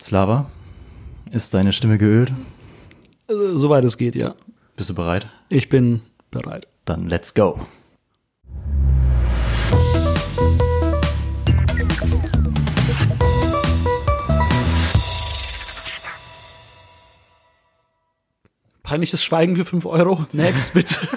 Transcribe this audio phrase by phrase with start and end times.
[0.00, 0.50] Slava,
[1.32, 2.32] ist deine Stimme geölt?
[3.28, 4.34] Äh, Soweit es geht, ja.
[4.76, 5.28] Bist du bereit?
[5.48, 6.68] Ich bin bereit.
[6.84, 7.58] Dann let's go.
[18.82, 20.26] Peinliches Schweigen für 5 Euro.
[20.32, 20.96] Next, bitte.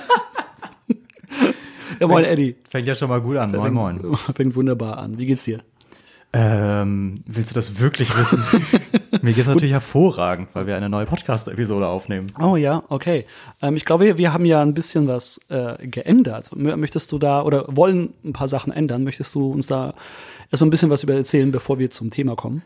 [2.00, 2.56] ja, moin, Eddie.
[2.70, 3.52] Fängt ja schon mal gut an.
[3.52, 4.00] Moin, moin.
[4.00, 5.18] Fängt, fängt wunderbar an.
[5.18, 5.62] Wie geht's dir?
[6.38, 8.44] Ähm, willst du das wirklich wissen?
[9.22, 12.28] Mir geht's natürlich hervorragend, weil wir eine neue Podcast-Episode aufnehmen.
[12.42, 13.26] Oh ja, okay.
[13.62, 16.50] Ähm, ich glaube, wir, haben ja ein bisschen was äh, geändert.
[16.50, 19.06] Mö- Möchtest du da oder wollen ein paar Sachen ändern?
[19.06, 19.94] Möchtest du uns da
[20.52, 22.64] erstmal ein bisschen was über erzählen, bevor wir zum Thema kommen?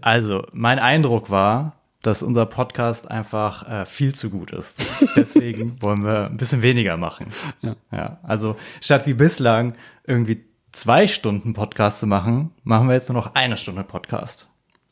[0.00, 4.80] Also, mein Eindruck war, dass unser Podcast einfach äh, viel zu gut ist.
[5.16, 7.26] Deswegen wollen wir ein bisschen weniger machen.
[7.60, 7.76] Ja.
[7.92, 8.20] ja.
[8.22, 9.74] Also, statt wie bislang
[10.06, 10.45] irgendwie
[10.76, 14.48] zwei Stunden Podcast zu machen, machen wir jetzt nur noch eine Stunde Podcast.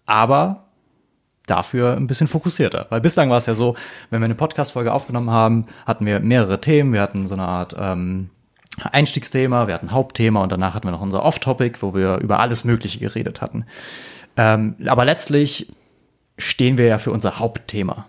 [0.07, 0.65] Aber
[1.47, 2.87] dafür ein bisschen fokussierter.
[2.89, 3.77] Weil bislang war es ja so,
[4.09, 6.95] wenn wir eine Podcast-Folge aufgenommen haben, hatten wir mehrere Themen.
[6.95, 8.31] Wir hatten so eine Art ähm,
[8.83, 12.65] Einstiegsthema, wir hatten Hauptthema und danach hatten wir noch unser Off-Topic, wo wir über alles
[12.65, 13.67] Mögliche geredet hatten.
[14.39, 15.71] Ähm, aber letztlich
[16.39, 18.07] stehen wir ja für unser Hauptthema.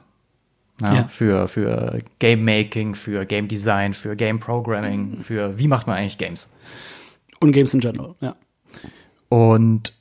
[0.82, 1.08] Ja, Ja.
[1.10, 6.18] Für, für Game Making, für Game Design, für Game Programming, für wie macht man eigentlich
[6.18, 6.50] Games.
[7.46, 8.36] Und Games in general, ja.
[9.30, 9.94] Und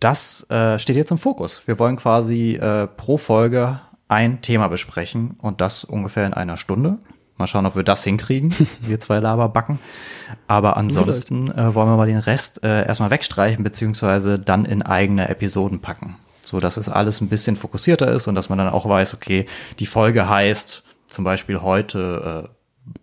[0.00, 1.62] das äh, steht jetzt im Fokus.
[1.66, 6.98] Wir wollen quasi äh, pro Folge ein Thema besprechen und das ungefähr in einer Stunde.
[7.36, 9.78] Mal schauen, ob wir das hinkriegen, wir zwei Laberbacken.
[10.48, 15.28] Aber ansonsten äh, wollen wir mal den Rest äh, erstmal wegstreichen, beziehungsweise dann in eigene
[15.28, 16.16] Episoden packen.
[16.42, 19.46] So dass es alles ein bisschen fokussierter ist und dass man dann auch weiß, okay,
[19.78, 22.57] die Folge heißt zum Beispiel heute äh,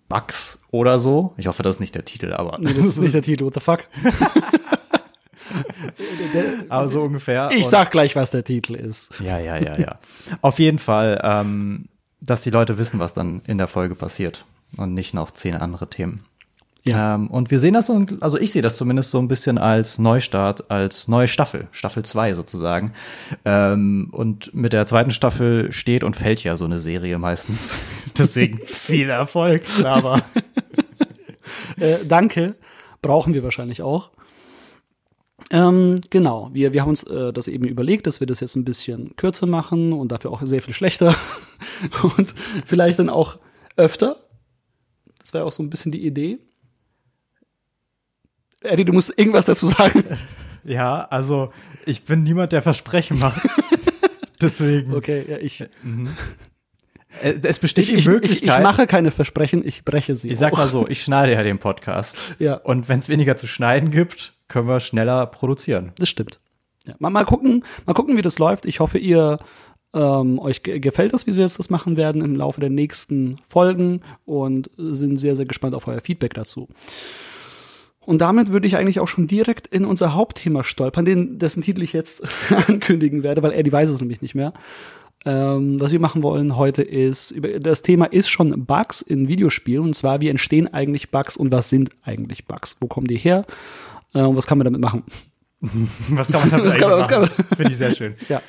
[0.07, 1.33] Bugs oder so.
[1.37, 3.53] Ich hoffe, das ist nicht der Titel, aber Nee, das ist nicht der Titel, what
[3.53, 3.87] the fuck?
[6.69, 7.49] aber so ungefähr.
[7.51, 9.19] Ich sag gleich, was der Titel ist.
[9.19, 9.99] Ja, ja, ja, ja.
[10.41, 11.85] Auf jeden Fall, ähm,
[12.21, 14.45] dass die Leute wissen, was dann in der Folge passiert
[14.77, 16.25] und nicht noch zehn andere Themen.
[16.88, 17.16] Ja.
[17.16, 19.97] Ähm, und wir sehen das so, also ich sehe das zumindest so ein bisschen als
[19.97, 22.94] Neustart, als neue Staffel, Staffel 2 sozusagen.
[23.44, 27.79] Ähm, und mit der zweiten Staffel steht und fällt ja so eine Serie meistens.
[28.18, 30.22] Deswegen viel Erfolg, aber
[31.78, 32.56] Äh, danke,
[33.01, 34.12] brauchen wir wahrscheinlich auch.
[35.51, 38.66] Ähm, genau, wir, wir haben uns äh, das eben überlegt, dass wir das jetzt ein
[38.66, 41.16] bisschen kürzer machen und dafür auch sehr viel schlechter
[42.18, 42.34] und
[42.66, 43.38] vielleicht dann auch
[43.75, 44.18] öfter.
[45.19, 46.40] Das wäre auch so ein bisschen die Idee.
[48.65, 50.03] Eddie, du musst irgendwas dazu sagen.
[50.63, 51.51] ja, also
[51.85, 53.41] ich bin niemand, der Versprechen macht.
[54.41, 55.67] Deswegen, Okay, ja, ich, äh,
[57.43, 58.57] es besteht ich, die ich, ich, Möglichkeit.
[58.59, 60.29] ich mache keine Versprechen, ich breche sie.
[60.29, 62.17] Ich sag mal so, ich schneide ja den Podcast.
[62.39, 62.55] Ja.
[62.55, 65.93] Und wenn es weniger zu schneiden gibt, können wir schneller produzieren.
[65.97, 66.39] Das stimmt.
[66.85, 68.65] Ja, mal, mal gucken, mal gucken, wie das läuft.
[68.65, 69.39] Ich hoffe, ihr
[69.93, 73.37] ähm, euch ge- gefällt das, wie wir jetzt das machen werden im Laufe der nächsten
[73.47, 76.67] Folgen und sind sehr, sehr gespannt auf euer Feedback dazu.
[78.05, 81.81] Und damit würde ich eigentlich auch schon direkt in unser Hauptthema stolpern, den, dessen Titel
[81.81, 82.23] ich jetzt
[82.67, 84.53] ankündigen werde, weil Eddie weiß es nämlich nicht mehr.
[85.27, 89.83] Ähm, was wir machen wollen heute ist, über, das Thema ist schon Bugs in Videospielen
[89.83, 92.77] und zwar, wie entstehen eigentlich Bugs und was sind eigentlich Bugs?
[92.79, 93.44] Wo kommen die her?
[94.13, 95.03] Äh, und was kann man damit machen?
[96.09, 97.45] Was kann man damit Was kann man- was kann machen?
[97.57, 98.13] Finde ich sehr schön.
[98.29, 98.41] Ja.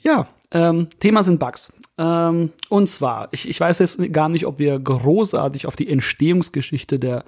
[0.00, 1.72] Ja, ähm, Thema sind Bugs.
[1.96, 6.98] Ähm, und zwar, ich, ich weiß jetzt gar nicht, ob wir großartig auf die Entstehungsgeschichte
[6.98, 7.24] der,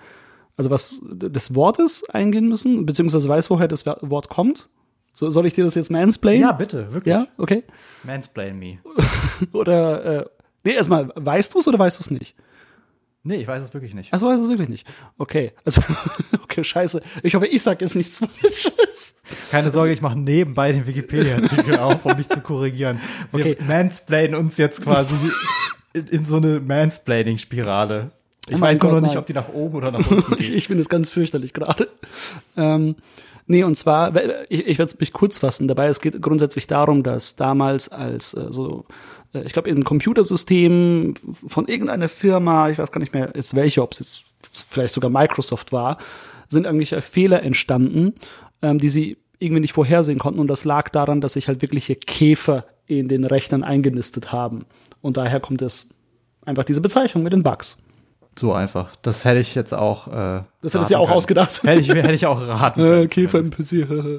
[0.60, 4.68] also was des Wortes eingehen müssen, beziehungsweise weiß, woher das Wort kommt.
[5.14, 6.42] So, soll ich dir das jetzt mansplayen?
[6.42, 7.14] Ja, bitte, wirklich.
[7.14, 7.64] Ja, okay.
[8.04, 8.78] Mansplain me.
[9.54, 10.24] Oder, äh,
[10.62, 12.34] nee, erstmal, weißt du es oder weißt du es nicht?
[13.22, 14.10] Nee, ich weiß es wirklich nicht.
[14.12, 14.86] Ach, du weißt es wirklich nicht.
[15.16, 15.80] Okay, also,
[16.42, 17.00] okay, scheiße.
[17.22, 19.16] Ich hoffe, ich sag jetzt nichts Falsches.
[19.50, 23.00] Keine Sorge, ich mache nebenbei den Wikipedia-Artikel auf, um dich zu korrigieren.
[23.32, 23.58] Wir Okay.
[23.66, 25.14] mansplainen uns jetzt quasi
[25.94, 28.12] in, in so eine Mansplaining-Spirale.
[28.48, 30.56] Ich mein weiß nur nicht, ob die nach oben oder nach unten Ich, geht.
[30.56, 31.88] ich finde es ganz fürchterlich gerade.
[32.56, 32.96] Ähm,
[33.46, 34.14] nee, und zwar,
[34.48, 35.86] ich, ich werde es mich kurz fassen dabei.
[35.86, 38.86] Es geht grundsätzlich darum, dass damals als äh, so,
[39.34, 41.14] äh, ich glaube, im Computersystem
[41.46, 44.24] von irgendeiner Firma, ich weiß gar nicht mehr jetzt welche, ob es jetzt
[44.68, 45.98] vielleicht sogar Microsoft war,
[46.48, 48.14] sind eigentlich äh, Fehler entstanden,
[48.62, 50.40] ähm, die sie irgendwie nicht vorhersehen konnten.
[50.40, 54.66] Und das lag daran, dass sich halt wirkliche Käfer in den Rechnern eingenistet haben.
[55.00, 55.94] Und daher kommt es
[56.44, 57.78] einfach diese Bezeichnung mit den Bugs.
[58.40, 58.88] So einfach.
[59.02, 60.08] Das hätte ich jetzt auch.
[60.08, 61.16] Äh, Das hättest du ja auch können.
[61.18, 61.62] ausgedacht.
[61.62, 63.06] Hätte ich, hätte ich auch raten Äh.
[63.06, 63.86] Käfer im PC.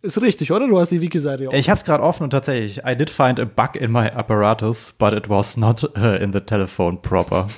[0.00, 0.66] Ist richtig, oder?
[0.66, 1.52] Du hast die Wiki-Seite auch.
[1.52, 4.92] Ich habe es gerade offen und tatsächlich, I did find a bug in my apparatus,
[4.98, 7.48] but it was not uh, in the telephone proper.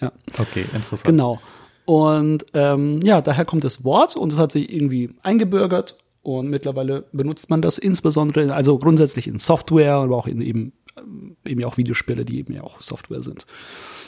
[0.00, 0.12] Ja.
[0.38, 1.02] Okay, interessant.
[1.02, 1.40] Genau.
[1.84, 7.06] Und ähm, ja, daher kommt das Wort und es hat sich irgendwie eingebürgert und mittlerweile
[7.10, 11.76] benutzt man das insbesondere, also grundsätzlich in Software, aber auch in eben, äh, eben auch
[11.76, 13.46] Videospiele, die eben ja auch Software sind.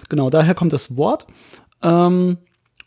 [0.09, 1.27] Genau, daher kommt das Wort.
[1.83, 2.39] Ähm,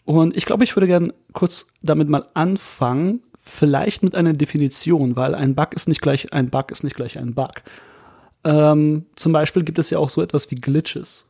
[0.06, 5.36] und ich glaube, ich würde gerne kurz damit mal anfangen, vielleicht mit einer Definition, weil
[5.36, 7.62] ein Bug ist nicht gleich ein Bug ist nicht gleich ein Bug.
[8.44, 11.30] Ähm, zum Beispiel gibt es ja auch so etwas wie Glitches.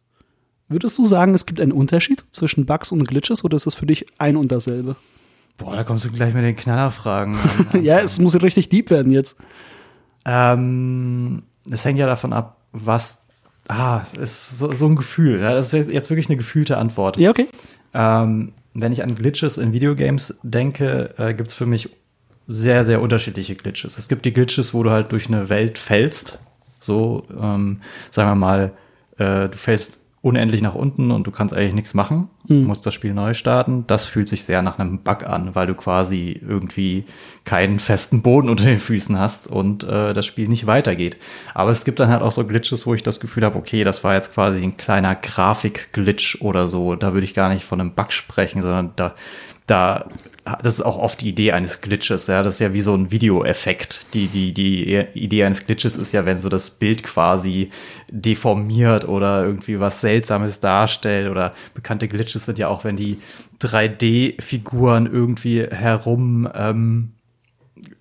[0.69, 3.85] Würdest du sagen, es gibt einen Unterschied zwischen Bugs und Glitches oder ist es für
[3.85, 4.95] dich ein und dasselbe?
[5.57, 7.37] Boah, da kommst du gleich mit den Knallerfragen.
[7.81, 9.37] ja, es muss richtig deep werden jetzt.
[10.25, 13.23] Ähm, es hängt ja davon ab, was.
[13.69, 15.39] Ah, ist so, so ein Gefühl.
[15.39, 17.17] Ja, das ist jetzt wirklich eine gefühlte Antwort.
[17.17, 17.47] Ja, okay.
[17.93, 21.89] Ähm, wenn ich an Glitches in Videogames denke, äh, gibt es für mich
[22.47, 23.97] sehr, sehr unterschiedliche Glitches.
[23.97, 26.39] Es gibt die Glitches, wo du halt durch eine Welt fällst.
[26.79, 27.81] So, ähm,
[28.11, 28.73] sagen wir mal,
[29.17, 32.63] äh, du fällst unendlich nach unten und du kannst eigentlich nichts machen, mhm.
[32.63, 33.83] musst das Spiel neu starten.
[33.87, 37.03] Das fühlt sich sehr nach einem Bug an, weil du quasi irgendwie
[37.43, 41.17] keinen festen Boden unter den Füßen hast und äh, das Spiel nicht weitergeht.
[41.53, 44.05] Aber es gibt dann halt auch so Glitches, wo ich das Gefühl habe, okay, das
[44.05, 46.95] war jetzt quasi ein kleiner Grafik-Glitch oder so.
[46.95, 49.15] Da würde ich gar nicht von einem Bug sprechen, sondern da
[49.65, 50.09] da,
[50.61, 53.11] das ist auch oft die Idee eines Glitches, ja, das ist ja wie so ein
[53.11, 54.13] Videoeffekt.
[54.13, 57.69] Die, die, die Idee eines Glitches ist ja, wenn so das Bild quasi
[58.11, 63.19] deformiert oder irgendwie was Seltsames darstellt oder bekannte Glitches sind ja auch, wenn die
[63.61, 67.13] 3D-Figuren irgendwie herum, ähm,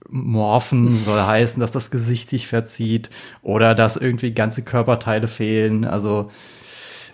[0.09, 3.09] morphen soll heißen, dass das Gesicht sich verzieht
[3.43, 5.85] oder dass irgendwie ganze Körperteile fehlen.
[5.85, 6.31] Also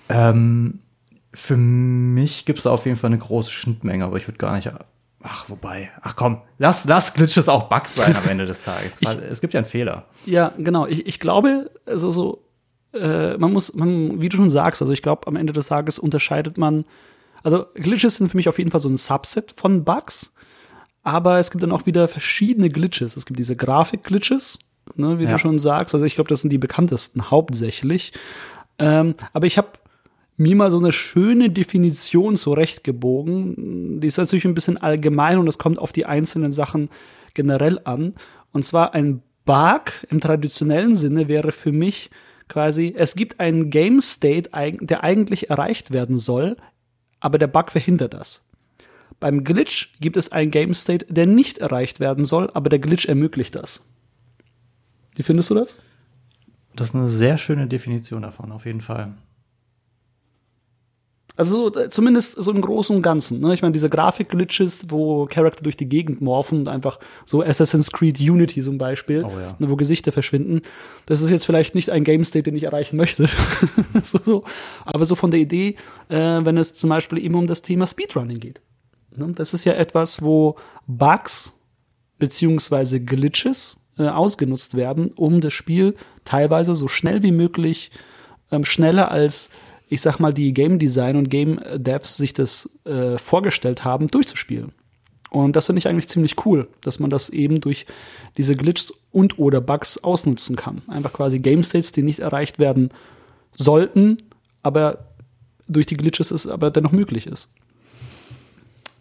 [0.08, 0.80] ähm,
[1.38, 4.70] für mich gibt es auf jeden Fall eine große Schnittmenge, aber ich würde gar nicht.
[5.22, 5.90] Ach, wobei.
[6.02, 9.00] Ach komm, lass, lass Glitches auch Bugs sein am Ende des Tages.
[9.02, 10.06] Weil ich, es gibt ja einen Fehler.
[10.26, 10.86] Ja, genau.
[10.86, 12.42] Ich, ich glaube, also so,
[12.92, 16.00] äh, man muss, man, wie du schon sagst, also ich glaube, am Ende des Tages
[16.00, 16.84] unterscheidet man.
[17.44, 20.34] Also Glitches sind für mich auf jeden Fall so ein Subset von Bugs.
[21.04, 23.16] Aber es gibt dann auch wieder verschiedene Glitches.
[23.16, 24.58] Es gibt diese Grafik-Glitches,
[24.96, 25.30] ne, wie ja.
[25.30, 25.94] du schon sagst.
[25.94, 28.12] Also ich glaube, das sind die bekanntesten hauptsächlich.
[28.80, 29.68] Ähm, aber ich habe
[30.38, 34.00] mir mal so eine schöne Definition zurechtgebogen.
[34.00, 36.88] Die ist natürlich ein bisschen allgemein und es kommt auf die einzelnen Sachen
[37.34, 38.14] generell an.
[38.52, 42.10] Und zwar ein Bug im traditionellen Sinne wäre für mich
[42.48, 44.50] quasi, es gibt einen Game State,
[44.80, 46.56] der eigentlich erreicht werden soll,
[47.20, 48.44] aber der Bug verhindert das.
[49.20, 53.06] Beim Glitch gibt es einen Game State, der nicht erreicht werden soll, aber der Glitch
[53.06, 53.90] ermöglicht das.
[55.16, 55.76] Wie findest du das?
[56.76, 59.14] Das ist eine sehr schöne Definition davon, auf jeden Fall.
[61.38, 63.38] Also so, äh, zumindest so im Großen und Ganzen.
[63.38, 63.54] Ne?
[63.54, 68.18] Ich meine, diese Grafik-Glitches, wo Charakter durch die Gegend morphen und einfach so Assassin's Creed
[68.18, 69.54] Unity zum Beispiel, oh, ja.
[69.56, 70.62] ne, wo Gesichter verschwinden.
[71.06, 73.28] Das ist jetzt vielleicht nicht ein Game State, den ich erreichen möchte.
[74.02, 74.44] so, so.
[74.84, 75.76] Aber so von der Idee,
[76.08, 78.60] äh, wenn es zum Beispiel eben um das Thema Speedrunning geht.
[79.14, 79.30] Ne?
[79.30, 80.56] Das ist ja etwas, wo
[80.88, 81.56] Bugs
[82.18, 85.94] beziehungsweise Glitches äh, ausgenutzt werden, um das Spiel
[86.24, 87.92] teilweise so schnell wie möglich,
[88.50, 89.50] ähm, schneller als
[89.88, 94.72] ich sag mal, die Game Design und Game Devs sich das äh, vorgestellt haben, durchzuspielen.
[95.30, 97.86] Und das finde ich eigentlich ziemlich cool, dass man das eben durch
[98.36, 100.82] diese Glitches und oder Bugs ausnutzen kann.
[100.88, 102.90] Einfach quasi Game States, die nicht erreicht werden
[103.52, 104.16] sollten,
[104.62, 105.08] aber
[105.66, 107.50] durch die Glitches es aber dennoch möglich ist.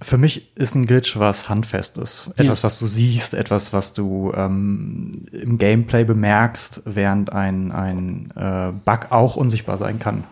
[0.02, 2.30] Für mich ist ein Glitch was Handfestes.
[2.36, 2.64] Etwas, ja.
[2.64, 9.08] was du siehst, etwas, was du ähm, im Gameplay bemerkst, während ein, ein äh, Bug
[9.12, 10.26] auch unsichtbar sein kann.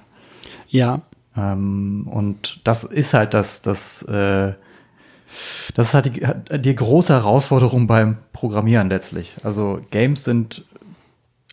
[0.67, 1.01] Ja.
[1.37, 4.53] Ähm, und das ist halt das, das, äh,
[5.75, 9.35] das ist halt die, die große Herausforderung beim Programmieren letztlich.
[9.43, 10.65] Also Games sind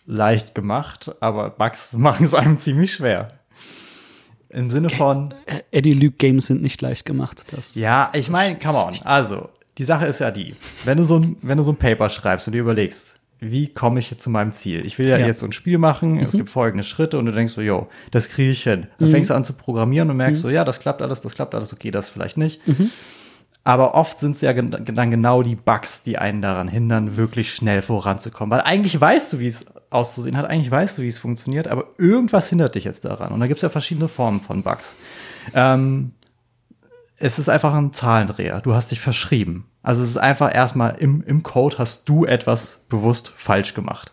[0.07, 3.28] leicht gemacht, aber Bugs machen es einem ziemlich schwer.
[4.49, 5.33] Im Sinne von.
[5.71, 7.42] Eddie Luke Games sind nicht leicht gemacht.
[7.52, 8.95] Das, ja, ich meine, come on.
[9.04, 10.54] Also, die Sache ist ja die,
[10.85, 13.99] wenn du so ein, wenn du so ein Paper schreibst und dir überlegst, wie komme
[13.99, 14.87] ich zu meinem Ziel?
[14.87, 15.26] Ich will ja, ja.
[15.26, 16.20] jetzt so ein Spiel machen, mhm.
[16.20, 18.87] es gibt folgende Schritte und du denkst so, yo, das kriege ich hin.
[18.99, 19.12] Dann mhm.
[19.12, 20.49] fängst du an zu programmieren und merkst mhm.
[20.49, 22.66] so, ja, das klappt alles, das klappt alles, okay, das vielleicht nicht.
[22.68, 22.90] Mhm.
[23.64, 27.82] Aber oft sind es ja dann genau die Bugs, die einen daran hindern, wirklich schnell
[27.82, 28.50] voranzukommen.
[28.50, 31.87] Weil eigentlich weißt du, wie es auszusehen hat, eigentlich weißt du, wie es funktioniert, aber
[31.99, 33.32] irgendwas hindert dich jetzt daran.
[33.32, 34.96] Und da gibt es ja verschiedene Formen von Bugs.
[35.54, 36.12] Ähm,
[37.18, 38.61] es ist einfach ein Zahlendreher.
[38.61, 39.66] Du hast dich verschrieben.
[39.82, 44.12] Also es ist einfach erstmal im, im Code hast du etwas bewusst falsch gemacht.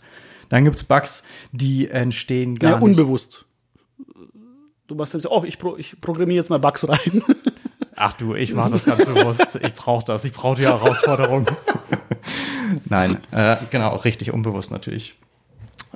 [0.49, 3.45] Dann gibt's Bugs, die entstehen gar ja, unbewusst.
[4.87, 7.21] Du machst jetzt, oh, ich, pro, ich programmiere jetzt mal Bugs rein.
[7.95, 9.59] Ach du, ich mache das ganz bewusst.
[9.61, 10.25] Ich brauche das.
[10.25, 11.45] Ich brauche die Herausforderung.
[12.85, 15.15] Nein, äh, genau, richtig unbewusst natürlich.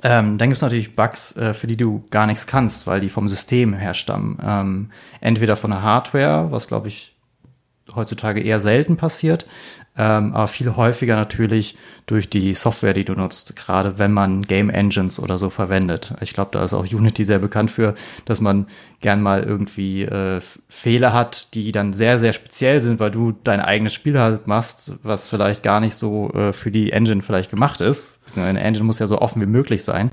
[0.02, 3.28] Ähm, dann gibt's natürlich Bugs, äh, für die du gar nichts kannst, weil die vom
[3.28, 4.38] System herstammen.
[4.44, 4.90] Ähm,
[5.20, 7.13] entweder von der Hardware, was glaube ich
[7.94, 9.46] heutzutage eher selten passiert,
[9.96, 11.76] ähm, aber viel häufiger natürlich
[12.06, 16.14] durch die Software, die du nutzt, gerade wenn man Game Engines oder so verwendet.
[16.20, 18.66] Ich glaube, da ist auch Unity sehr bekannt für, dass man
[19.00, 23.60] gern mal irgendwie äh, Fehler hat, die dann sehr, sehr speziell sind, weil du dein
[23.60, 27.80] eigenes Spiel halt machst, was vielleicht gar nicht so äh, für die Engine vielleicht gemacht
[27.80, 28.18] ist.
[28.42, 30.10] Eine Engine muss ja so offen wie möglich sein.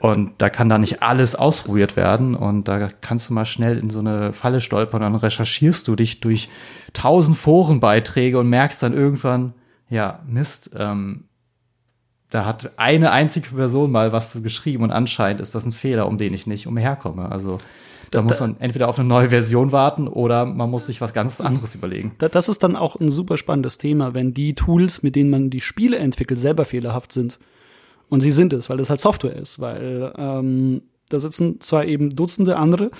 [0.00, 2.34] Und da kann da nicht alles ausprobiert werden.
[2.34, 5.02] Und da kannst du mal schnell in so eine Falle stolpern.
[5.02, 6.48] Dann recherchierst du dich durch
[6.92, 9.54] tausend Forenbeiträge und merkst dann irgendwann,
[9.88, 11.24] ja, Mist, ähm,
[12.30, 16.06] da hat eine einzige Person mal was zu geschrieben und anscheinend ist das ein Fehler,
[16.06, 17.30] um den ich nicht umherkomme.
[17.30, 17.58] Also
[18.10, 21.12] da, da muss man entweder auf eine neue Version warten oder man muss sich was
[21.12, 22.12] ganz anderes überlegen.
[22.18, 25.60] Das ist dann auch ein super spannendes Thema, wenn die Tools, mit denen man die
[25.60, 27.38] Spiele entwickelt, selber fehlerhaft sind.
[28.08, 32.10] Und sie sind es, weil das halt Software ist, weil ähm, da sitzen zwar eben
[32.10, 32.90] Dutzende andere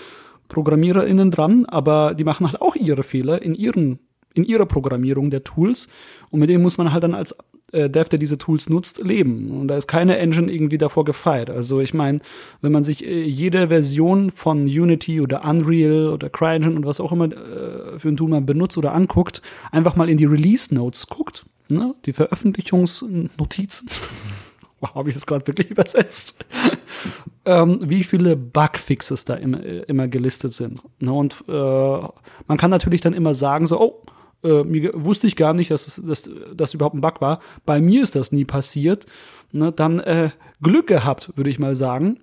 [0.49, 3.99] ProgrammiererInnen dran, aber die machen halt auch ihre Fehler in ihren
[4.35, 5.89] in ihrer Programmierung der Tools
[6.31, 7.35] und mit denen muss man halt dann als
[7.73, 9.51] äh, Dev, der diese Tools nutzt, leben.
[9.51, 11.51] Und da ist keine Engine irgendwie davor gefeit.
[11.51, 12.21] Also ich meine,
[12.61, 17.13] wenn man sich äh, jede Version von Unity oder Unreal oder CryEngine und was auch
[17.13, 21.07] immer äh, für ein Tool man benutzt oder anguckt, einfach mal in die Release Notes
[21.09, 21.95] guckt, ne?
[22.07, 23.89] die Veröffentlichungsnotizen.
[24.81, 26.45] wow, habe ich das gerade wirklich übersetzt?
[27.45, 30.83] ähm, wie viele Bugfixes da immer, äh, immer gelistet sind.
[31.01, 31.13] Ne?
[31.13, 34.03] Und äh, man kann natürlich dann immer sagen, so, oh,
[34.45, 37.41] äh, mir wusste ich gar nicht, dass das, dass das überhaupt ein Bug war.
[37.67, 39.07] Bei mir ist das nie passiert.
[39.53, 39.73] Ne?
[39.73, 40.31] Dann äh,
[40.63, 42.21] Glück gehabt, würde ich mal sagen.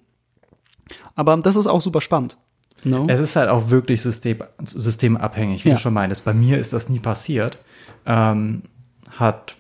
[1.16, 2.38] Aber das ist auch super spannend.
[2.84, 3.08] No?
[3.10, 5.76] Es ist halt auch wirklich System, systemabhängig, wie ja.
[5.76, 6.24] du schon meintest.
[6.24, 7.58] Bei mir ist das nie passiert.
[8.06, 8.64] Ähm,
[9.10, 9.56] hat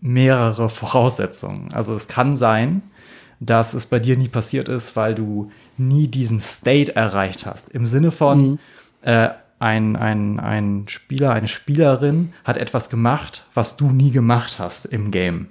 [0.00, 1.72] mehrere Voraussetzungen.
[1.72, 2.82] Also es kann sein,
[3.40, 7.70] dass es bei dir nie passiert ist, weil du nie diesen State erreicht hast.
[7.70, 8.58] Im Sinne von, mhm.
[9.02, 14.86] äh, ein, ein, ein Spieler, eine Spielerin hat etwas gemacht, was du nie gemacht hast
[14.86, 15.48] im Game.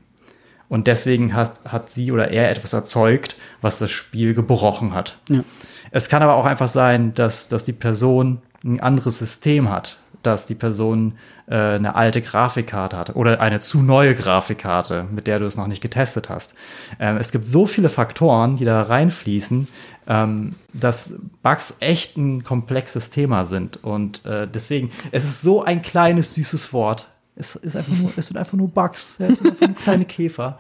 [0.67, 5.19] Und deswegen hat, hat sie oder er etwas erzeugt, was das Spiel gebrochen hat.
[5.29, 5.43] Ja.
[5.91, 10.47] Es kann aber auch einfach sein, dass, dass die Person ein anderes System hat, dass
[10.47, 11.13] die Person
[11.47, 15.67] äh, eine alte Grafikkarte hat oder eine zu neue Grafikkarte, mit der du es noch
[15.67, 16.55] nicht getestet hast.
[17.00, 19.67] Ähm, es gibt so viele Faktoren, die da reinfließen,
[20.07, 23.83] ähm, dass Bugs echt ein komplexes Thema sind.
[23.83, 27.09] Und äh, deswegen, es ist so ein kleines, süßes Wort.
[27.35, 29.19] Es, ist einfach nur, es sind einfach nur Bugs.
[29.19, 30.59] Es sind einfach nur kleine Käfer.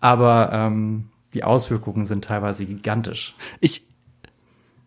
[0.00, 3.34] Aber ähm, die Auswirkungen sind teilweise gigantisch.
[3.60, 3.84] Ich,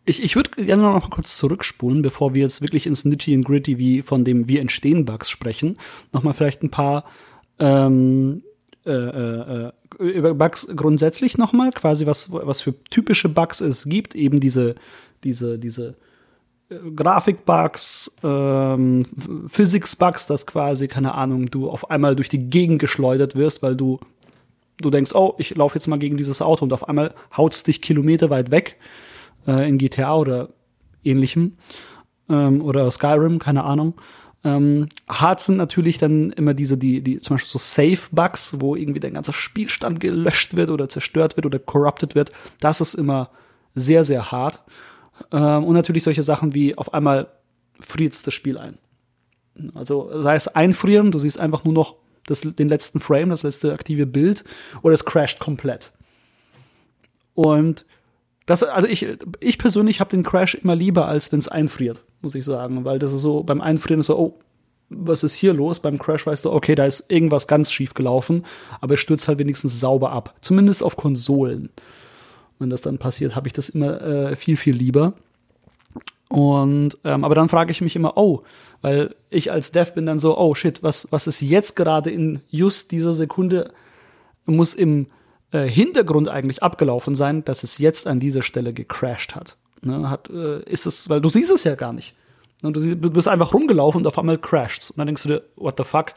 [0.06, 3.46] ich, ich würde gerne noch mal kurz zurückspulen, bevor wir jetzt wirklich ins Nitty and
[3.46, 5.78] Gritty wie von dem Wie entstehen Bugs sprechen.
[6.12, 7.06] Noch mal vielleicht ein paar
[7.60, 8.44] ähm,
[8.86, 14.16] äh, äh, über Bugs grundsätzlich noch mal, quasi was was für typische Bugs es gibt,
[14.16, 14.76] eben diese
[15.24, 15.96] diese diese
[16.70, 19.06] äh, Grafikbugs, ähm,
[19.48, 24.00] Physics-Bugs, dass quasi, keine Ahnung, du auf einmal durch die Gegend geschleudert wirst, weil du,
[24.78, 27.82] du denkst, oh, ich laufe jetzt mal gegen dieses Auto und auf einmal haut's dich
[27.82, 28.78] Kilometer weit weg
[29.48, 30.50] äh, in GTA oder
[31.04, 31.58] ähnlichem
[32.30, 33.96] ähm, oder Skyrim, keine Ahnung.
[34.44, 39.02] Ähm, hart sind natürlich dann immer diese, die, die zum Beispiel so Safe-Bugs, wo irgendwie
[39.02, 42.32] der ganze Spielstand gelöscht wird oder zerstört wird oder corrupted wird.
[42.60, 43.32] Das ist immer
[43.76, 44.64] sehr, sehr hart.
[45.32, 47.28] Ähm, und natürlich solche Sachen wie auf einmal
[47.80, 48.78] friert das Spiel ein.
[49.74, 53.74] Also sei es einfrieren, du siehst einfach nur noch das, den letzten Frame, das letzte
[53.74, 54.44] aktive Bild,
[54.82, 55.92] oder es crasht komplett.
[57.34, 57.86] Und
[58.50, 59.06] das, also ich,
[59.40, 62.84] ich persönlich habe den Crash immer lieber, als wenn es einfriert, muss ich sagen.
[62.84, 64.40] Weil das ist so, beim Einfrieren ist so, oh,
[64.90, 65.80] was ist hier los?
[65.80, 68.48] Beim Crash weißt du, okay, da ist irgendwas ganz schief gelaufen,
[68.82, 70.34] aber es stürzt halt wenigstens sauber ab.
[70.42, 71.70] Zumindest auf Konsolen.
[72.58, 75.14] Wenn das dann passiert, habe ich das immer äh, viel, viel lieber.
[76.30, 78.42] Und ähm, aber dann frage ich mich immer, oh,
[78.82, 82.42] weil ich als Dev bin dann so, oh shit, was, was ist jetzt gerade in
[82.50, 83.72] just dieser Sekunde,
[84.48, 85.06] muss im
[85.52, 89.58] äh, Hintergrund eigentlich abgelaufen sein, dass es jetzt an dieser Stelle gecrashed hat.
[89.82, 92.14] Ne, hat äh, ist es, weil du siehst es ja gar nicht.
[92.62, 95.44] Ne, du, du bist einfach rumgelaufen und auf einmal crasht Und dann denkst du dir,
[95.56, 96.14] what the fuck?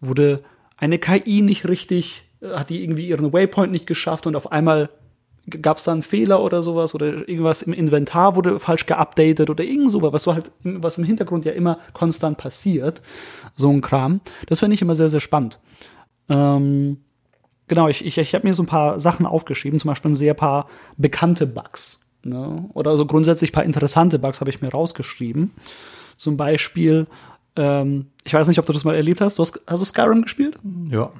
[0.00, 0.42] Wurde
[0.76, 4.88] eine KI nicht richtig, äh, hat die irgendwie ihren Waypoint nicht geschafft und auf einmal
[5.48, 9.62] gab es da einen Fehler oder sowas oder irgendwas im Inventar wurde falsch geupdatet oder
[9.62, 13.00] irgend sowas, was so halt, was im Hintergrund ja immer konstant passiert,
[13.54, 14.20] so ein Kram.
[14.48, 15.60] Das finde ich immer sehr, sehr spannend.
[16.28, 16.98] Ähm,
[17.68, 20.34] Genau, ich, ich, ich habe mir so ein paar Sachen aufgeschrieben, zum Beispiel ein sehr
[20.34, 22.00] paar bekannte Bugs.
[22.22, 22.68] Ne?
[22.74, 25.52] Oder so grundsätzlich paar interessante Bugs habe ich mir rausgeschrieben.
[26.16, 27.06] Zum Beispiel,
[27.56, 29.38] ähm, ich weiß nicht, ob du das mal erlebt hast.
[29.38, 30.58] Du hast, hast du Skyrim gespielt?
[30.90, 31.10] Ja.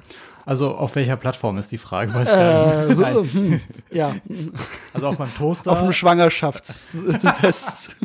[0.45, 3.03] Also auf welcher Plattform ist die Frage bei Skyrim?
[3.03, 3.61] Äh, hm,
[3.91, 4.15] ja.
[4.93, 5.71] Also auf meinem Toaster.
[5.71, 7.95] Auf dem Schwangerschaftstest.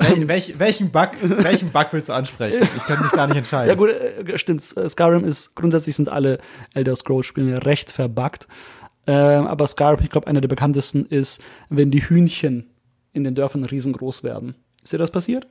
[0.00, 2.62] Wel welch, welchen, Bug, welchen Bug willst du ansprechen?
[2.76, 3.68] Ich kann mich gar nicht entscheiden.
[3.68, 4.62] Ja gut, äh, stimmt.
[4.62, 6.38] Skyrim ist, grundsätzlich sind alle
[6.74, 8.48] Elder Scrolls-Spiele recht verbuggt.
[9.06, 12.70] Ähm, aber Skyrim, ich glaube, einer der bekanntesten ist, wenn die Hühnchen
[13.12, 14.54] in den Dörfern riesengroß werden.
[14.82, 15.46] Ist dir das passiert?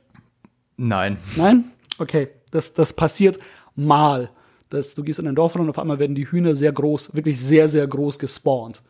[0.76, 1.18] Nein.
[1.36, 1.70] Nein?
[1.98, 3.38] Okay, das, das passiert
[3.76, 4.30] mal.
[4.70, 7.38] Das, du gehst in ein Dorf und auf einmal werden die Hühner sehr groß, wirklich
[7.38, 8.82] sehr, sehr groß gespawnt.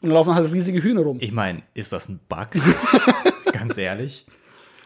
[0.00, 1.18] Und dann laufen halt riesige Hühner rum.
[1.20, 2.48] Ich meine, ist das ein Bug?
[3.68, 4.26] Ganz ehrlich.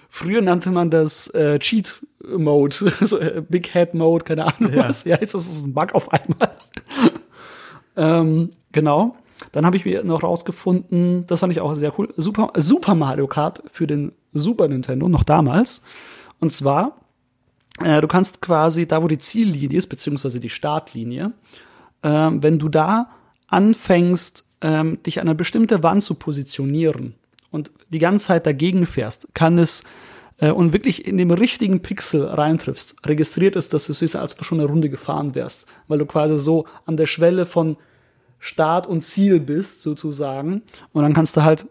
[0.09, 4.89] Früher nannte man das äh, Cheat Mode, so, äh, Big Head Mode, keine Ahnung Ja.
[4.89, 5.05] was.
[5.05, 6.57] Ja, jetzt ist es ein Bug auf einmal.
[7.97, 9.17] ähm, genau.
[9.53, 13.27] Dann habe ich mir noch rausgefunden, das fand ich auch sehr cool, Super, Super Mario
[13.27, 15.83] Kart für den Super Nintendo, noch damals.
[16.41, 16.97] Und zwar,
[17.83, 21.33] äh, du kannst quasi da, wo die Ziellinie ist, beziehungsweise die Startlinie,
[22.03, 23.11] ähm, wenn du da
[23.49, 27.15] anfängst, ähm, dich an eine bestimmte Wand zu positionieren
[27.51, 29.85] und die ganze Zeit dagegen fährst, kann es
[30.39, 34.45] äh, und wirklich in dem richtigen Pixel reintriffst, registriert es, dass es ist, als du
[34.45, 37.77] schon eine Runde gefahren wärst, weil du quasi so an der Schwelle von
[38.39, 40.63] Start und Ziel bist, sozusagen.
[40.93, 41.67] Und dann kannst du halt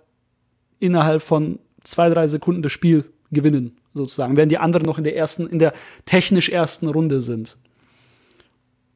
[0.80, 5.16] innerhalb von zwei, drei Sekunden das Spiel gewinnen, sozusagen, während die anderen noch in der
[5.16, 5.74] ersten, in der
[6.06, 7.58] technisch ersten Runde sind.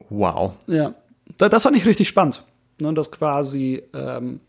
[0.08, 0.54] Wow.
[0.66, 0.94] Ja,
[1.38, 2.44] da, das fand ich richtig spannend.
[2.80, 4.40] Ne, das quasi, ähm,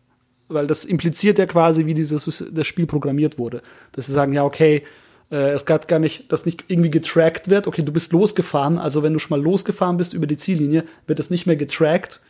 [0.47, 3.61] weil das impliziert ja quasi, wie dieses das Spiel programmiert wurde.
[3.91, 4.83] Dass sie sagen, ja, okay,
[5.31, 7.67] äh, es gab gar nicht, dass nicht irgendwie getrackt wird.
[7.67, 11.19] Okay, du bist losgefahren, also wenn du schon mal losgefahren bist über die Ziellinie, wird
[11.19, 12.21] es nicht mehr getrackt,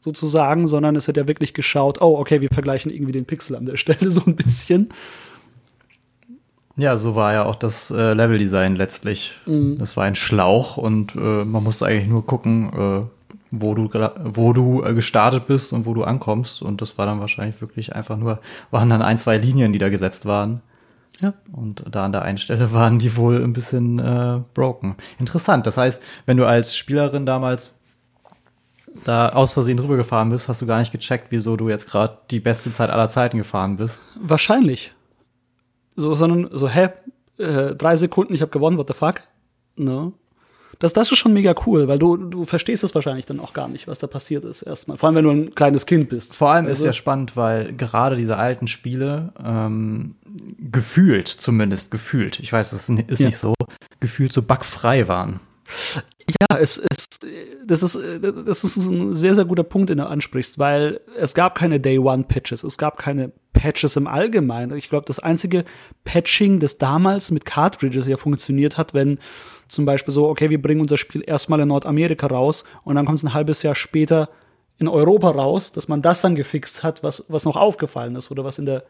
[0.00, 3.66] sozusagen, sondern es wird ja wirklich geschaut, oh, okay, wir vergleichen irgendwie den Pixel an
[3.66, 4.90] der Stelle so ein bisschen.
[6.76, 9.38] Ja, so war ja auch das äh, Leveldesign letztlich.
[9.76, 13.21] Das war ein Schlauch und äh, man musste eigentlich nur gucken, äh,
[13.52, 13.88] wo du
[14.24, 16.62] wo du äh, gestartet bist und wo du ankommst.
[16.62, 18.40] Und das war dann wahrscheinlich wirklich einfach nur,
[18.70, 20.60] waren dann ein, zwei Linien, die da gesetzt waren.
[21.20, 21.34] Ja.
[21.52, 24.96] Und da an der einen Stelle waren die wohl ein bisschen äh, broken.
[25.18, 25.66] Interessant.
[25.66, 27.82] Das heißt, wenn du als Spielerin damals
[29.04, 32.18] da aus Versehen drüber gefahren bist, hast du gar nicht gecheckt, wieso du jetzt gerade
[32.30, 34.04] die beste Zeit aller Zeiten gefahren bist.
[34.20, 34.92] Wahrscheinlich.
[35.94, 36.88] So, sondern so, hä,
[37.38, 39.22] äh, drei Sekunden, ich habe gewonnen, what the fuck?
[39.76, 40.12] Ne?
[40.82, 43.68] Das, das ist schon mega cool, weil du, du verstehst es wahrscheinlich dann auch gar
[43.68, 44.98] nicht, was da passiert ist erstmal.
[44.98, 46.34] Vor allem, wenn du ein kleines Kind bist.
[46.34, 50.16] Vor allem Weißt ist ja spannend, weil gerade diese alten Spiele ähm,
[50.58, 53.26] gefühlt, zumindest gefühlt, ich weiß, es ist Ja.
[53.26, 53.54] nicht so,
[54.00, 55.38] gefühlt so bugfrei waren.
[56.50, 57.06] Ja, es, es,
[57.64, 57.98] das ist,
[58.44, 62.00] das ist ein sehr, sehr guter Punkt, den du ansprichst, weil es gab keine Day
[62.00, 64.76] One Patches, es gab keine Patches im Allgemeinen.
[64.76, 65.64] Ich glaube, das einzige
[66.04, 69.20] Patching, das damals mit Cartridges ja funktioniert hat, wenn
[69.72, 73.18] zum Beispiel so, okay, wir bringen unser Spiel erstmal in Nordamerika raus und dann kommt
[73.18, 74.28] es ein halbes Jahr später
[74.78, 78.44] in Europa raus, dass man das dann gefixt hat, was, was noch aufgefallen ist oder
[78.44, 78.84] was in der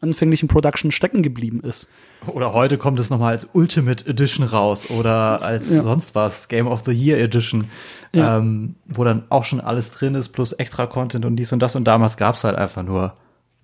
[0.00, 1.88] anfänglichen Production stecken geblieben ist.
[2.26, 5.82] Oder heute kommt es nochmal als Ultimate Edition raus oder als Ja.
[5.82, 7.66] sonst was, Game of the Year Edition,
[8.12, 8.38] Ja.
[8.38, 11.76] ähm, wo dann auch schon alles drin ist, plus extra Content und dies und das.
[11.76, 13.14] Und damals gab es halt einfach nur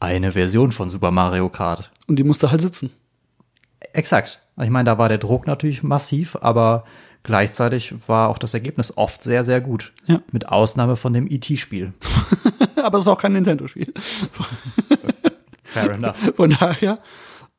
[0.01, 1.91] eine Version von Super Mario Kart.
[2.07, 2.91] Und die musste halt sitzen.
[3.93, 4.41] Exakt.
[4.61, 6.85] Ich meine, da war der Druck natürlich massiv, aber
[7.23, 9.93] gleichzeitig war auch das Ergebnis oft sehr, sehr gut.
[10.07, 10.21] Ja.
[10.33, 11.93] Mit Ausnahme von dem E.T.-Spiel.
[12.77, 13.93] Aber es war auch kein Nintendo-Spiel.
[15.65, 16.17] Fair enough.
[16.35, 17.01] Von daher,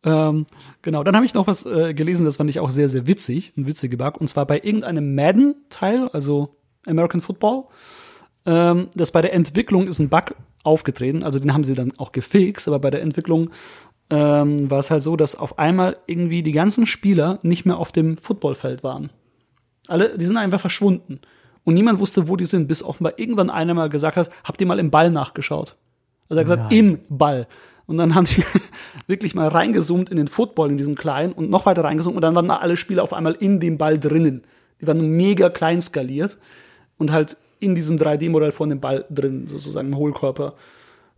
[0.03, 0.45] ähm,
[0.81, 1.03] genau.
[1.03, 3.67] Dann habe ich noch was äh, gelesen, das fand ich auch sehr, sehr witzig, ein
[3.67, 4.19] witziger Bug.
[4.19, 6.55] Und zwar bei irgendeinem Madden-Teil, also
[6.85, 7.65] American Football.
[8.45, 12.11] Ähm, das bei der Entwicklung ist ein Bug aufgetreten, also den haben sie dann auch
[12.11, 13.49] gefixt, aber bei der Entwicklung
[14.09, 17.91] ähm, war es halt so, dass auf einmal irgendwie die ganzen Spieler nicht mehr auf
[17.91, 19.11] dem Footballfeld waren.
[19.87, 21.19] Alle, die sind einfach verschwunden.
[21.63, 24.67] Und niemand wusste, wo die sind, bis offenbar irgendwann einer mal gesagt hat, habt ihr
[24.67, 25.75] mal im Ball nachgeschaut?
[26.27, 26.79] Also er hat gesagt, Nein.
[26.79, 27.47] im Ball.
[27.85, 28.43] Und dann haben die
[29.07, 32.35] wirklich mal reingezoomt in den Football, in diesen kleinen und noch weiter reingezoomt und dann
[32.35, 34.43] waren alle Spieler auf einmal in dem Ball drinnen.
[34.79, 36.37] Die waren mega klein skaliert
[36.97, 40.53] und halt in diesem 3D-Modell von dem Ball drin, sozusagen im Hohlkörper.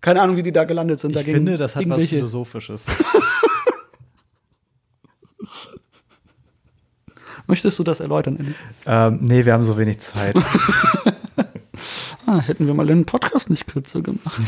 [0.01, 1.15] Keine Ahnung, wie die da gelandet sind.
[1.15, 2.87] Ich finde, das hat was Philosophisches.
[7.47, 8.53] Möchtest du das erläutern, Andy?
[8.85, 10.35] ähm, nee, wir haben so wenig Zeit.
[12.27, 14.31] Ah, hätten wir mal den Podcast nicht kürzer gemacht.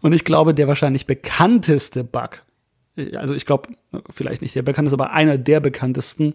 [0.00, 2.42] Und ich glaube, der wahrscheinlich bekannteste Bug,
[3.16, 3.70] also ich glaube,
[4.10, 6.34] vielleicht nicht der bekannteste, aber einer der bekanntesten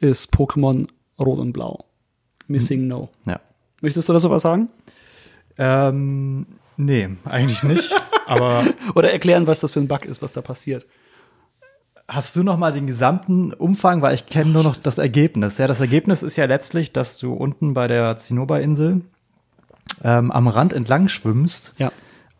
[0.00, 1.84] ist Pokémon Rot und Blau.
[2.46, 3.10] Missing No.
[3.26, 3.38] ja.
[3.82, 4.68] Möchtest du dazu was sagen?
[5.58, 7.92] Ähm, nee, eigentlich nicht.
[8.26, 10.86] Aber Oder erklären, was das für ein Bug ist, was da passiert?
[12.10, 15.58] hast du noch mal den gesamten Umfang, weil ich kenne nur noch das Ergebnis.
[15.58, 19.02] Ja, das Ergebnis ist ja letztlich, dass du unten bei der Zinnoberinsel
[20.02, 21.92] ähm, am Rand entlang schwimmst Ja.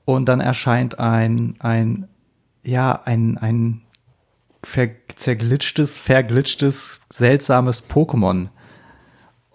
[0.06, 2.08] und dann erscheint ein, ein
[2.62, 3.82] ja, ein, ein
[4.64, 8.48] ver zerglitschtes, verglitschtes, seltsames Pokémon.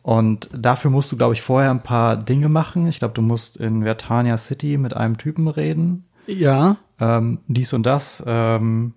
[0.04, 2.88] Und dafür musst du, glaube ich, vorher ein paar Dinge machen.
[2.88, 6.06] Ich glaube, du musst in Vertania City mit einem Typen reden.
[6.28, 6.76] Ja.
[7.00, 8.22] Ähm, dies und das.
[8.28, 8.94] Ähm,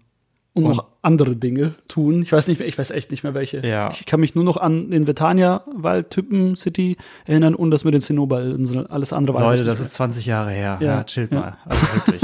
[0.56, 2.22] und, und noch andere Dinge tun.
[2.22, 3.64] Ich weiß nicht mehr, ich weiß echt nicht mehr welche.
[3.64, 3.90] Ja.
[3.90, 8.00] Ich kann mich nur noch an den Vetania Waldtypen City erinnern und das mit den
[8.00, 8.86] Zinnober-Inseln.
[8.86, 10.78] Alles andere weiß Leute, das ist 20 Jahre her.
[10.80, 11.40] Ja, ja chillt ja.
[11.40, 11.58] mal.
[11.66, 12.22] Also wirklich.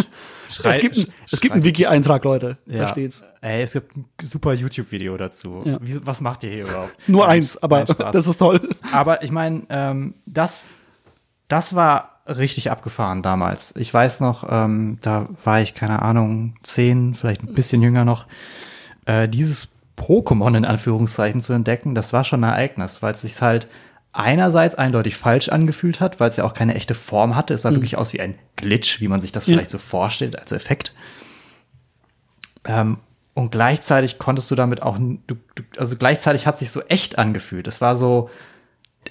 [0.49, 2.57] Schrei, es gibt, ein, es gibt einen Wiki-Eintrag, Leute.
[2.65, 2.79] Ja.
[2.79, 3.23] Da steht's.
[3.43, 5.63] Ey, es gibt ein super YouTube-Video dazu.
[5.67, 5.79] Ja.
[5.83, 6.97] Wie, was macht ihr hier überhaupt?
[7.07, 8.61] Nur eins, aber das ist toll.
[8.93, 10.73] Aber ich meine, ähm, das,
[11.49, 13.75] das war richtig abgefahren damals.
[13.77, 18.27] Ich weiß noch, ähm, da war ich, keine Ahnung, zehn, vielleicht ein bisschen jünger noch.
[19.05, 23.41] Äh, dieses Pokémon in Anführungszeichen zu entdecken, das war schon ein Ereignis, weil es sich
[23.41, 23.69] halt
[24.13, 27.55] einerseits eindeutig falsch angefühlt hat, weil es ja auch keine echte Form hatte.
[27.55, 27.77] Es sah mhm.
[27.77, 29.71] wirklich aus wie ein Glitch, wie man sich das vielleicht ja.
[29.71, 30.95] so vorstellt als Effekt.
[32.65, 32.99] Ähm,
[33.35, 37.67] und gleichzeitig konntest du damit auch, du, du, also gleichzeitig hat sich so echt angefühlt.
[37.67, 38.29] Es war so,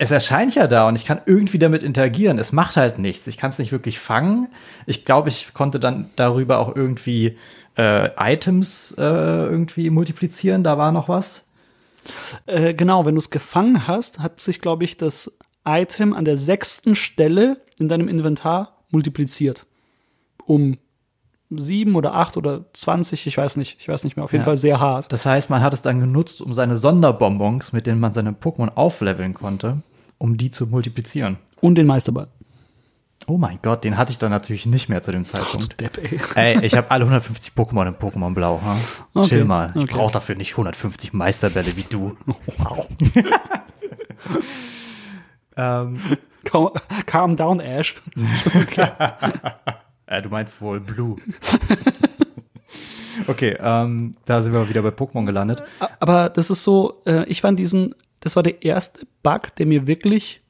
[0.01, 2.39] es erscheint ja da und ich kann irgendwie damit interagieren.
[2.39, 3.27] Es macht halt nichts.
[3.27, 4.47] Ich kann es nicht wirklich fangen.
[4.87, 7.37] Ich glaube, ich konnte dann darüber auch irgendwie
[7.77, 10.63] äh, Items äh, irgendwie multiplizieren.
[10.63, 11.45] Da war noch was.
[12.47, 16.37] Äh, genau, wenn du es gefangen hast, hat sich, glaube ich, das Item an der
[16.37, 19.67] sechsten Stelle in deinem Inventar multipliziert.
[20.47, 20.79] Um
[21.51, 24.45] sieben oder acht oder zwanzig, ich weiß nicht, ich weiß nicht mehr, auf jeden ja.
[24.45, 25.13] Fall sehr hart.
[25.13, 28.73] Das heißt, man hat es dann genutzt, um seine Sonderbonbons, mit denen man seine Pokémon
[28.73, 29.83] aufleveln konnte,
[30.21, 31.37] um die zu multiplizieren.
[31.61, 32.27] Und den Meisterball.
[33.27, 35.79] Oh mein Gott, den hatte ich dann natürlich nicht mehr zu dem Zeitpunkt.
[35.79, 36.19] Depp, ey.
[36.35, 38.61] ey, ich habe alle 150 Pokémon in Pokémon Blau.
[38.63, 38.75] Huh?
[39.13, 39.71] Okay, Chill mal.
[39.75, 39.93] Ich okay.
[39.93, 42.15] brauche dafür nicht 150 Meisterbälle wie du.
[42.57, 42.87] Wow.
[45.57, 45.99] ähm.
[46.43, 46.69] calm,
[47.05, 47.95] calm down, Ash.
[50.05, 51.17] äh, du meinst wohl Blue.
[53.27, 55.63] okay, ähm, da sind wir wieder bei Pokémon gelandet.
[55.99, 59.87] Aber das ist so, äh, ich fand diesen, das war der erste Bug, der mir
[59.87, 60.41] wirklich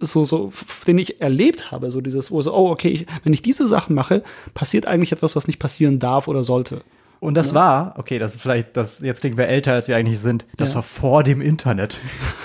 [0.00, 0.52] so, so,
[0.86, 3.94] den ich erlebt habe, so dieses, wo so, oh, okay, ich, wenn ich diese Sachen
[3.94, 4.22] mache,
[4.54, 6.82] passiert eigentlich etwas, was nicht passieren darf oder sollte.
[7.20, 7.54] Und das ja.
[7.54, 10.46] war, okay, das ist vielleicht, das, jetzt klingen wir älter, als wir eigentlich sind.
[10.56, 10.76] Das ja.
[10.76, 11.98] war vor dem Internet.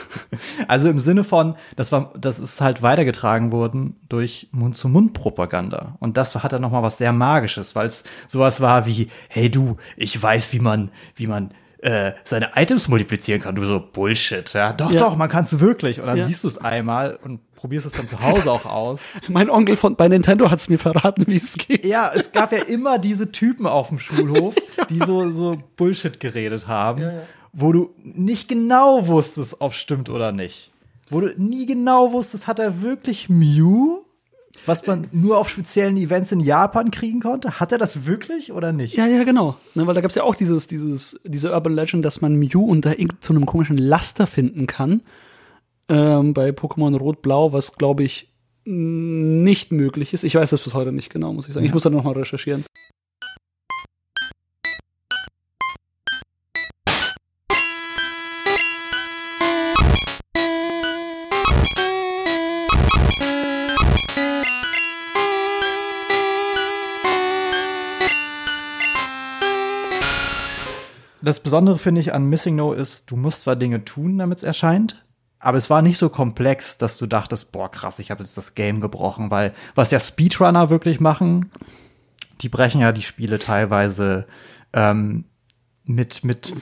[0.67, 5.95] also im Sinne von, das war, das ist halt weitergetragen worden durch Mund-zu-Mund-Propaganda.
[6.01, 9.77] Und das hat dann nochmal was sehr Magisches, weil es sowas war wie, hey du,
[9.95, 11.51] ich weiß, wie man, wie man
[11.85, 13.53] äh, seine Items multiplizieren kann.
[13.53, 14.73] Du so, Bullshit, ja.
[14.73, 14.99] Doch, ja.
[14.99, 15.99] doch, man kann es wirklich.
[15.99, 16.25] Und dann ja.
[16.25, 19.01] siehst du es einmal und probierst es dann zu Hause auch aus.
[19.27, 21.85] mein Onkel von bei Nintendo hat es mir verraten, wie es geht.
[21.85, 24.85] Ja, es gab ja immer diese Typen auf dem Schulhof, ja.
[24.85, 27.21] die so, so Bullshit geredet haben,
[27.53, 30.71] wo du nicht genau wusstest, ob es stimmt oder nicht.
[31.11, 34.04] Wo du nie genau wusstest, hat er wirklich Mew?
[34.65, 37.59] Was man nur auf speziellen Events in Japan kriegen konnte?
[37.59, 38.95] Hat er das wirklich oder nicht?
[38.95, 39.57] Ja, ja, genau.
[39.73, 42.65] Ne, weil da gab es ja auch dieses, dieses, diese Urban Legend, dass man Mew
[42.65, 45.01] unter so einem komischen Laster finden kann.
[45.87, 48.31] Ähm, bei Pokémon Rot-Blau, was glaube ich
[48.65, 50.23] nicht möglich ist.
[50.23, 51.65] Ich weiß das bis heute nicht genau, muss ich sagen.
[51.65, 51.69] Ja.
[51.69, 52.65] Ich muss da noch mal recherchieren.
[71.25, 74.43] Das Besondere finde ich an Missing No ist, du musst zwar Dinge tun, damit es
[74.43, 75.05] erscheint,
[75.39, 78.55] aber es war nicht so komplex, dass du dachtest, boah, krass, ich habe jetzt das
[78.55, 81.51] Game gebrochen, weil was ja Speedrunner wirklich machen,
[82.41, 84.27] die brechen ja die Spiele teilweise
[84.73, 85.25] ähm,
[85.85, 86.53] mit, mit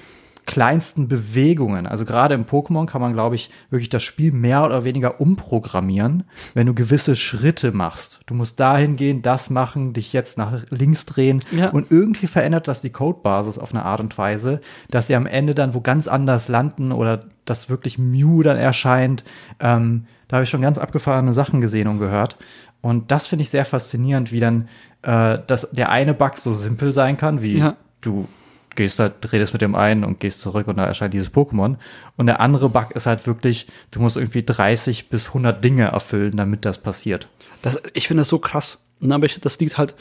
[0.45, 1.87] kleinsten Bewegungen.
[1.87, 6.23] Also gerade im Pokémon kann man, glaube ich, wirklich das Spiel mehr oder weniger umprogrammieren,
[6.53, 8.19] wenn du gewisse Schritte machst.
[8.25, 11.69] Du musst dahin gehen, das machen, dich jetzt nach links drehen ja.
[11.69, 15.55] und irgendwie verändert das die Codebasis auf eine Art und Weise, dass sie am Ende
[15.55, 19.23] dann wo ganz anders landen oder dass wirklich Mew dann erscheint.
[19.59, 22.37] Ähm, da habe ich schon ganz abgefahrene Sachen gesehen und gehört.
[22.81, 24.67] Und das finde ich sehr faszinierend, wie dann
[25.03, 27.75] äh, dass der eine Bug so simpel sein kann, wie ja.
[28.01, 28.27] du
[28.75, 31.77] gehst halt, redest mit dem einen und gehst zurück und da erscheint dieses Pokémon.
[32.17, 36.37] Und der andere Bug ist halt wirklich, du musst irgendwie 30 bis 100 Dinge erfüllen,
[36.37, 37.27] damit das passiert.
[37.61, 38.85] Das, ich finde das so krass.
[39.01, 39.95] Aber ich, das liegt halt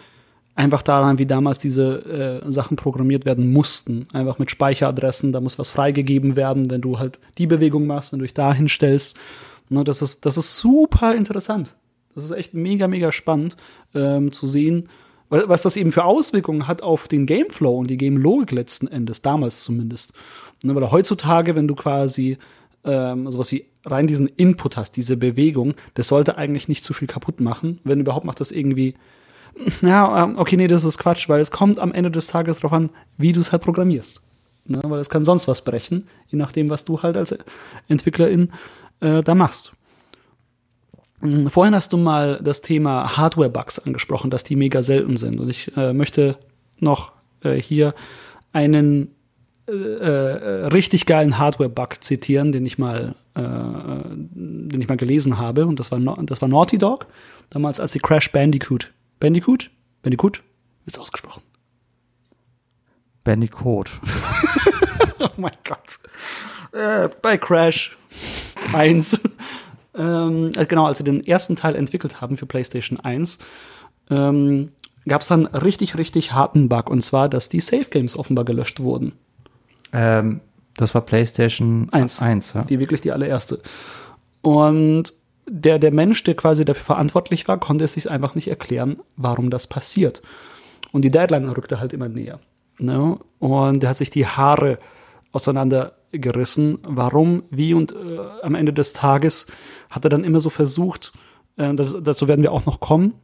[0.55, 4.07] einfach daran, wie damals diese äh, Sachen programmiert werden mussten.
[4.13, 8.19] Einfach mit Speicheradressen, da muss was freigegeben werden, wenn du halt die Bewegung machst, wenn
[8.19, 9.17] du dich da hinstellst.
[9.69, 11.75] Ne, das, ist, das ist super interessant.
[12.15, 13.57] Das ist echt mega, mega spannend
[13.95, 14.89] ähm, zu sehen,
[15.33, 19.65] was das eben für Auswirkungen hat auf den Gameflow und die Game-Logik letzten Endes, damals
[19.65, 20.13] zumindest.
[20.63, 22.39] Ne, weil heutzutage, wenn du quasi
[22.85, 27.09] ähm, sowas wie rein diesen Input hast, diese Bewegung, das sollte eigentlich nicht zu viel
[27.09, 27.81] kaputt machen.
[27.85, 28.95] Wenn überhaupt macht das irgendwie,
[29.83, 32.73] Ja, ähm, okay, nee, das ist Quatsch, weil es kommt am Ende des Tages darauf
[32.73, 34.21] an, wie du es halt programmierst.
[34.67, 34.81] Ne?
[34.85, 37.37] Weil es kann sonst was brechen, je nachdem, was du halt als
[37.89, 38.53] Entwicklerin
[39.01, 39.73] äh, da machst.
[41.23, 45.41] Hm, vorhin hast du mal das Thema Hardware-Bugs angesprochen, dass die mega selten sind.
[45.41, 46.37] Und ich äh, möchte
[46.79, 47.95] noch äh, hier
[48.53, 49.15] einen
[49.69, 55.67] äh, äh richtig geilen Hardware-Bug zitieren, den ich mal, äh, den ich mal gelesen habe.
[55.67, 57.07] Und das war, das war Naughty Dog,
[57.51, 58.91] damals als sie Crash Bandicoot.
[59.21, 59.71] Bandicoot?
[60.03, 60.43] Bandicoot?
[60.87, 61.43] Ist ausgesprochen.
[63.23, 63.91] Bandicoot.
[65.21, 66.01] oh mein Gott.
[66.73, 67.97] Äh, bei Crash
[68.75, 69.21] 1
[69.97, 73.39] ähm, äh, genau, als sie den ersten Teil entwickelt haben für PlayStation 1,
[74.11, 74.73] ähm,
[75.07, 76.91] gab es dann richtig, richtig harten Bug.
[76.91, 79.13] Und zwar, dass die Safe Games offenbar gelöscht wurden.
[79.93, 80.41] Ähm,
[80.77, 82.23] das war PlayStation 1.
[82.23, 82.63] 1 ja?
[82.63, 83.61] Die wirklich die allererste.
[84.41, 85.13] Und
[85.47, 89.51] der, der Mensch, der quasi dafür verantwortlich war, konnte es sich einfach nicht erklären, warum
[89.51, 90.23] das passiert.
[90.93, 92.41] Und die Deadline rückte halt immer näher.
[92.79, 93.19] Ne?
[93.39, 94.79] Und der hat sich die Haare
[96.13, 96.79] auseinandergerissen.
[96.83, 99.47] Warum, wie und äh, am Ende des Tages
[99.91, 101.13] hat er dann immer so versucht,
[101.57, 103.15] äh, das, dazu werden wir auch noch kommen,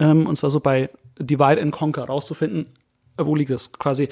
[0.00, 2.66] ähm, und zwar so bei Divide and Conquer rauszufinden,
[3.16, 3.72] wo liegt es?
[3.72, 4.08] Quasi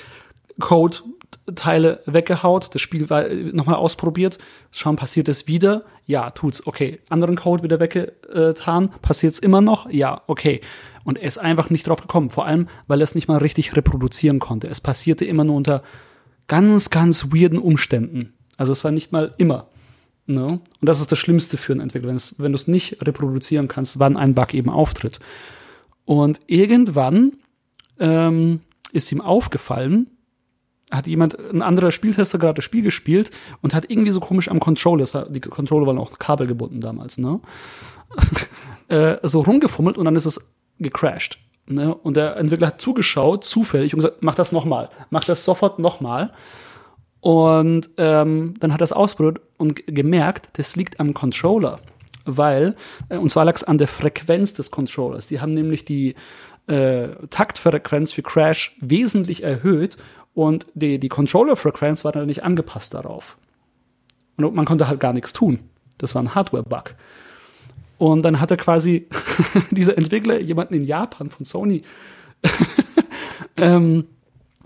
[0.61, 3.07] Code-Teile weggehaut, das Spiel
[3.53, 4.39] nochmal ausprobiert,
[4.71, 5.85] schauen, passiert es wieder?
[6.07, 7.01] Ja, tut's, okay.
[7.09, 9.91] Anderen Code wieder weggetan, passiert's immer noch?
[9.91, 10.61] Ja, okay.
[11.05, 13.75] Und er ist einfach nicht drauf gekommen, vor allem, weil er es nicht mal richtig
[13.75, 14.69] reproduzieren konnte.
[14.69, 15.83] Es passierte immer nur unter
[16.49, 18.35] ganz, ganz weirden Umständen.
[18.57, 19.69] Also es war nicht mal immer.
[20.27, 20.47] Ne?
[20.47, 24.17] Und das ist das Schlimmste für einen Entwickler, wenn du es nicht reproduzieren kannst, wann
[24.17, 25.19] ein Bug eben auftritt.
[26.05, 27.33] Und irgendwann
[27.99, 28.61] ähm,
[28.93, 30.09] ist ihm aufgefallen,
[30.91, 33.31] hat jemand, ein anderer Spieltester gerade das Spiel gespielt
[33.63, 37.41] und hat irgendwie so komisch am Controller, war, die Controller waren auch kabelgebunden damals, ne?
[38.89, 41.39] äh, so rumgefummelt und dann ist es gecrashed.
[41.67, 41.95] Ne?
[41.95, 46.33] Und der Entwickler hat zugeschaut, zufällig, und gesagt, mach das nochmal, mach das sofort nochmal.
[47.21, 51.79] Und ähm, dann hat er es ausprobiert und gemerkt, das liegt am Controller.
[52.25, 52.77] Weil,
[53.09, 55.29] äh, und zwar lag es an der Frequenz des Controllers.
[55.29, 56.17] Die haben nämlich die
[56.67, 59.97] äh, Taktfrequenz für Crash wesentlich erhöht
[60.35, 63.37] und die, die Controller-Frequenz war dann nicht angepasst darauf.
[64.37, 65.61] Und man konnte halt gar nichts tun.
[65.99, 66.95] Das war ein Hardware-Bug.
[68.03, 69.07] Und dann hat er quasi
[69.71, 71.83] dieser Entwickler, jemanden in Japan von Sony,
[73.57, 74.07] ähm,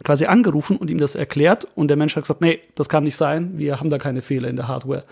[0.03, 1.69] quasi angerufen und ihm das erklärt.
[1.75, 4.49] Und der Mensch hat gesagt, nee, das kann nicht sein, wir haben da keine Fehler
[4.49, 5.05] in der Hardware.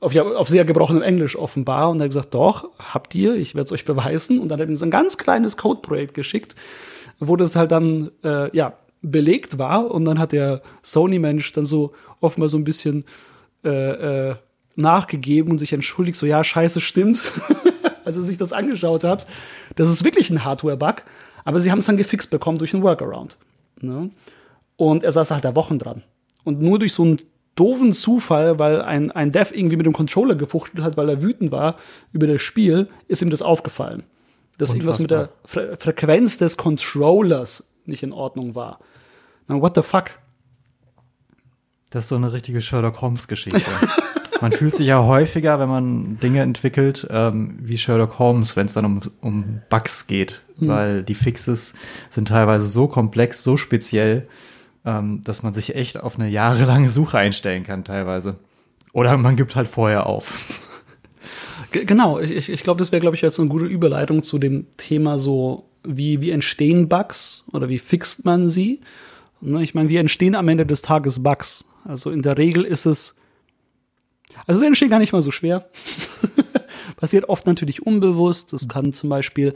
[0.00, 1.90] Auf, ja, auf sehr gebrochenem Englisch offenbar.
[1.90, 4.40] Und er hat gesagt, doch, habt ihr, ich werde es euch beweisen.
[4.40, 6.56] Und dann hat er ihm ein ganz kleines Codeprojekt geschickt,
[7.20, 9.90] wo das halt dann, äh, ja, belegt war.
[9.90, 13.04] Und dann hat der Sony-Mensch dann so offenbar so ein bisschen
[13.66, 14.34] äh, äh,
[14.76, 17.22] nachgegeben und sich entschuldigt, so ja, scheiße, stimmt,
[18.04, 19.26] als er sich das angeschaut hat.
[19.76, 21.02] Das ist wirklich ein Hardware-Bug,
[21.44, 23.36] aber sie haben es dann gefixt bekommen durch einen Workaround.
[23.80, 24.10] Ne?
[24.76, 26.02] Und er saß halt da Wochen dran.
[26.44, 27.18] Und nur durch so einen
[27.54, 31.52] doofen Zufall, weil ein, ein Dev irgendwie mit dem Controller gefuchtelt hat, weil er wütend
[31.52, 31.76] war
[32.12, 34.04] über das Spiel, ist ihm das aufgefallen.
[34.58, 34.76] Dass Unfassbar.
[34.76, 38.80] irgendwas mit der Fre Frequenz des Controllers nicht in Ordnung war.
[39.46, 40.10] Man, what the fuck?
[41.90, 43.60] Das ist so eine richtige Sherlock Holmes-Geschichte.
[44.42, 48.72] Man fühlt sich ja häufiger, wenn man Dinge entwickelt, ähm, wie Sherlock Holmes, wenn es
[48.72, 50.68] dann um, um Bugs geht, mhm.
[50.68, 51.74] weil die Fixes
[52.10, 54.26] sind teilweise so komplex, so speziell,
[54.84, 58.34] ähm, dass man sich echt auf eine jahrelange Suche einstellen kann, teilweise.
[58.92, 60.32] Oder man gibt halt vorher auf.
[61.70, 65.20] Genau, ich, ich glaube, das wäre, glaube ich, jetzt eine gute Überleitung zu dem Thema
[65.20, 68.80] so, wie, wie entstehen Bugs oder wie fixt man sie?
[69.40, 71.64] Ne, ich meine, wie entstehen am Ende des Tages Bugs?
[71.84, 73.16] Also in der Regel ist es
[74.46, 75.68] also es entsteht gar nicht mal so schwer.
[76.96, 78.52] Passiert oft natürlich unbewusst.
[78.52, 79.54] Das kann zum Beispiel,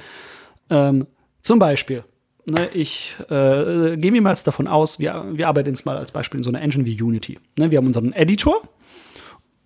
[0.70, 1.06] ähm,
[1.42, 2.04] zum Beispiel,
[2.44, 6.38] ne, ich äh, gehe mir mal davon aus, wir, wir arbeiten jetzt mal als Beispiel
[6.38, 7.38] in so einer Engine wie Unity.
[7.56, 8.62] Ne, wir haben unseren Editor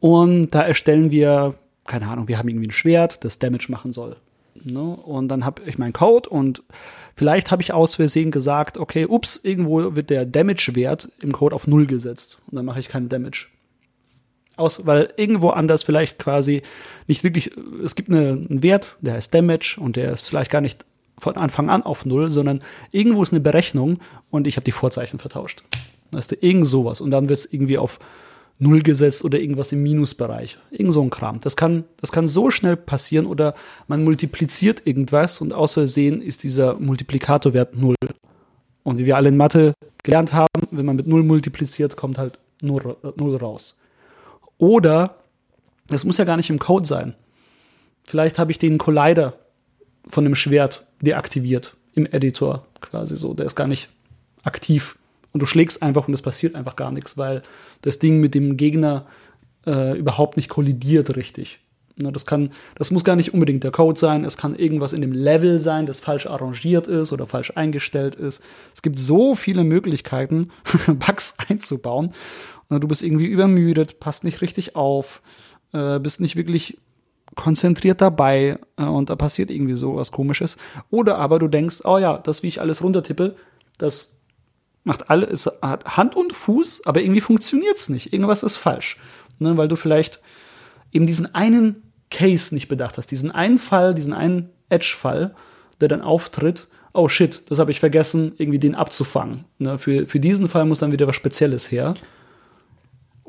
[0.00, 1.54] und da erstellen wir,
[1.87, 4.16] keine Ahnung, wir haben irgendwie ein Schwert, das Damage machen soll.
[4.54, 4.80] Ne?
[4.80, 6.62] Und dann habe ich meinen Code und
[7.14, 11.66] vielleicht habe ich aus Versehen gesagt, okay, ups, irgendwo wird der Damage-Wert im Code auf
[11.66, 13.46] Null gesetzt und dann mache ich keinen Damage
[14.60, 16.62] aus, weil irgendwo anders vielleicht quasi
[17.06, 17.50] nicht wirklich,
[17.84, 20.84] es gibt eine, einen Wert, der heißt Damage und der ist vielleicht gar nicht
[21.18, 23.98] von Anfang an auf Null, sondern irgendwo ist eine Berechnung
[24.30, 25.62] und ich habe die Vorzeichen vertauscht.
[26.12, 27.98] Weißt du, irgend sowas und dann wird es irgendwie auf
[28.58, 30.58] Null gesetzt oder irgendwas im Minusbereich.
[30.70, 31.40] Irgend so ein Kram.
[31.40, 33.54] Das kann, das kann so schnell passieren oder
[33.88, 37.94] man multipliziert irgendwas und aus Versehen ist dieser Multiplikatorwert Null.
[38.82, 42.38] Und wie wir alle in Mathe gelernt haben, wenn man mit Null multipliziert, kommt halt
[42.62, 43.80] Null, Null raus.
[44.60, 45.16] Oder,
[45.88, 47.14] das muss ja gar nicht im Code sein.
[48.04, 49.34] Vielleicht habe ich den Collider
[50.06, 53.32] von dem Schwert deaktiviert im Editor quasi so.
[53.32, 53.88] Der ist gar nicht
[54.42, 54.98] aktiv.
[55.32, 57.42] Und du schlägst einfach und es passiert einfach gar nichts, weil
[57.80, 59.06] das Ding mit dem Gegner
[59.66, 61.60] äh, überhaupt nicht kollidiert richtig.
[61.96, 64.24] Ne, das kann, das muss gar nicht unbedingt der Code sein.
[64.24, 68.42] Es kann irgendwas in dem Level sein, das falsch arrangiert ist oder falsch eingestellt ist.
[68.74, 70.50] Es gibt so viele Möglichkeiten,
[70.86, 72.12] Bugs einzubauen.
[72.70, 75.20] Ne, du bist irgendwie übermüdet, passt nicht richtig auf,
[75.72, 76.78] äh, bist nicht wirklich
[77.35, 80.56] konzentriert dabei äh, und da passiert irgendwie so was Komisches.
[80.90, 83.37] Oder aber du denkst, oh ja, das, wie ich alles runtertippe,
[83.78, 84.20] das
[84.85, 88.12] macht alles, hat Hand und Fuß, aber irgendwie funktioniert es nicht.
[88.12, 88.98] Irgendwas ist falsch.
[89.38, 90.20] Ne, weil du vielleicht
[90.92, 95.35] eben diesen einen Case nicht bedacht hast, diesen einen Fall, diesen einen Edge-Fall,
[95.80, 99.44] der dann auftritt, oh shit, das habe ich vergessen, irgendwie den abzufangen.
[99.59, 101.94] Ne, für, für diesen Fall muss dann wieder was Spezielles her.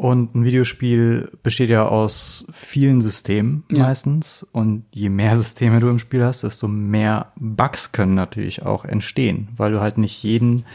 [0.02, 3.84] Und ein Videospiel besteht ja aus vielen Systemen ja.
[3.84, 4.44] meistens.
[4.52, 9.50] Und je mehr Systeme du im Spiel hast, desto mehr Bugs können natürlich auch entstehen,
[9.58, 10.66] weil du halt nicht jeden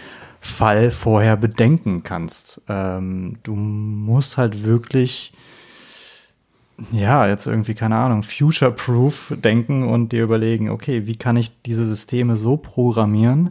[0.40, 2.62] Fall vorher bedenken kannst.
[2.68, 5.32] Ähm, du musst halt wirklich
[6.92, 11.84] ja, jetzt irgendwie, keine Ahnung, future-proof denken und dir überlegen, okay, wie kann ich diese
[11.84, 13.50] Systeme so programmieren,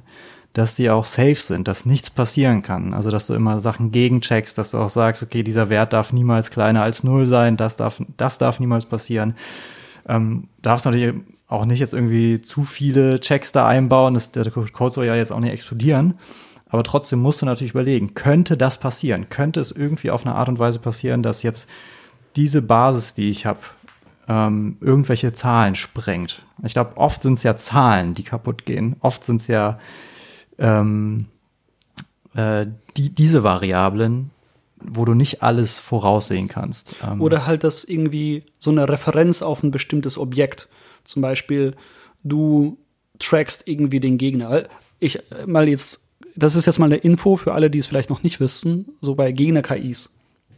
[0.56, 2.94] dass die auch safe sind, dass nichts passieren kann.
[2.94, 6.50] Also, dass du immer Sachen gegencheckst, dass du auch sagst, okay, dieser Wert darf niemals
[6.50, 9.36] kleiner als null sein, das darf, das darf niemals passieren.
[10.08, 11.14] Ähm, darfst natürlich
[11.50, 15.34] auch nicht jetzt irgendwie zu viele Checks da einbauen, das, der Code soll ja jetzt
[15.34, 16.16] auch nicht explodieren.
[16.70, 19.30] Aber trotzdem musst du natürlich überlegen, könnte das passieren?
[19.30, 21.70] Könnte es irgendwie auf eine Art und Weise passieren, dass jetzt
[22.38, 23.60] diese Basis, die ich habe,
[24.30, 26.44] ähm, irgendwelche Zahlen sprengt.
[26.64, 28.96] Ich glaube, oft sind es ja Zahlen, die kaputt gehen.
[29.02, 29.78] Oft sind es ja
[30.58, 31.26] ähm,
[32.36, 32.66] äh,
[32.98, 34.32] die, diese Variablen,
[34.82, 36.96] wo du nicht alles voraussehen kannst.
[37.04, 40.68] Ähm Oder halt das irgendwie so eine Referenz auf ein bestimmtes Objekt.
[41.04, 41.76] Zum Beispiel,
[42.24, 42.78] du
[43.20, 44.68] trackst irgendwie den Gegner.
[45.00, 46.02] Ich äh, mal jetzt,
[46.36, 49.16] das ist jetzt mal eine Info für alle, die es vielleicht noch nicht wissen, so
[49.16, 50.14] bei Gegner-KIs.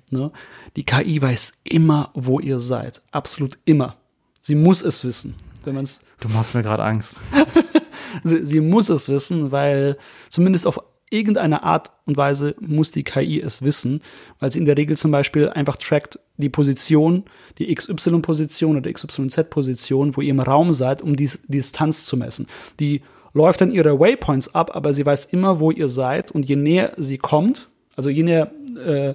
[0.09, 0.31] Ne?
[0.75, 3.01] Die KI weiß immer, wo ihr seid.
[3.11, 3.97] Absolut immer.
[4.41, 5.35] Sie muss es wissen.
[5.63, 7.19] Wenn man's du machst mir gerade Angst.
[8.23, 9.97] sie, sie muss es wissen, weil
[10.29, 14.01] zumindest auf irgendeine Art und Weise muss die KI es wissen,
[14.39, 17.23] weil sie in der Regel zum Beispiel einfach trackt die Position,
[17.57, 22.47] die XY-Position oder XYZ-Position, wo ihr im Raum seid, um die, die Distanz zu messen.
[22.79, 23.01] Die
[23.33, 26.93] läuft dann ihre Waypoints ab, aber sie weiß immer, wo ihr seid und je näher
[26.97, 28.51] sie kommt, also je näher
[28.83, 29.13] äh,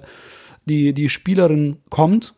[0.65, 2.33] die, die Spielerin kommt,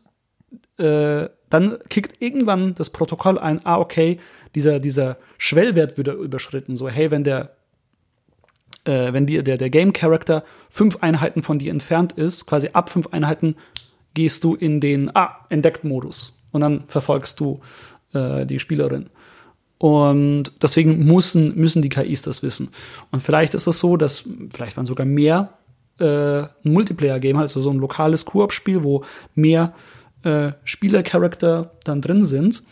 [0.77, 4.19] äh, dann kickt irgendwann das Protokoll ein, ah, okay,
[4.55, 6.75] dieser, dieser Schwellwert wird überschritten.
[6.75, 7.51] So, hey, wenn der,
[8.85, 12.89] äh, wenn die, der, der Game Character fünf Einheiten von dir entfernt ist, quasi ab
[12.89, 13.55] fünf Einheiten
[14.13, 17.59] gehst du in den ah, Entdeckt-Modus und dann verfolgst du
[18.13, 19.09] äh, die Spielerin.
[19.77, 22.69] Und deswegen müssen, müssen die KIs das wissen.
[23.11, 25.49] Und vielleicht ist es so, dass vielleicht waren sogar mehr
[25.99, 29.03] äh, ein Multiplayer-Game, also so ein lokales Koop-Spiel, wo
[29.35, 29.73] mehr
[30.23, 32.63] äh, Spieler-Charakter dann drin sind.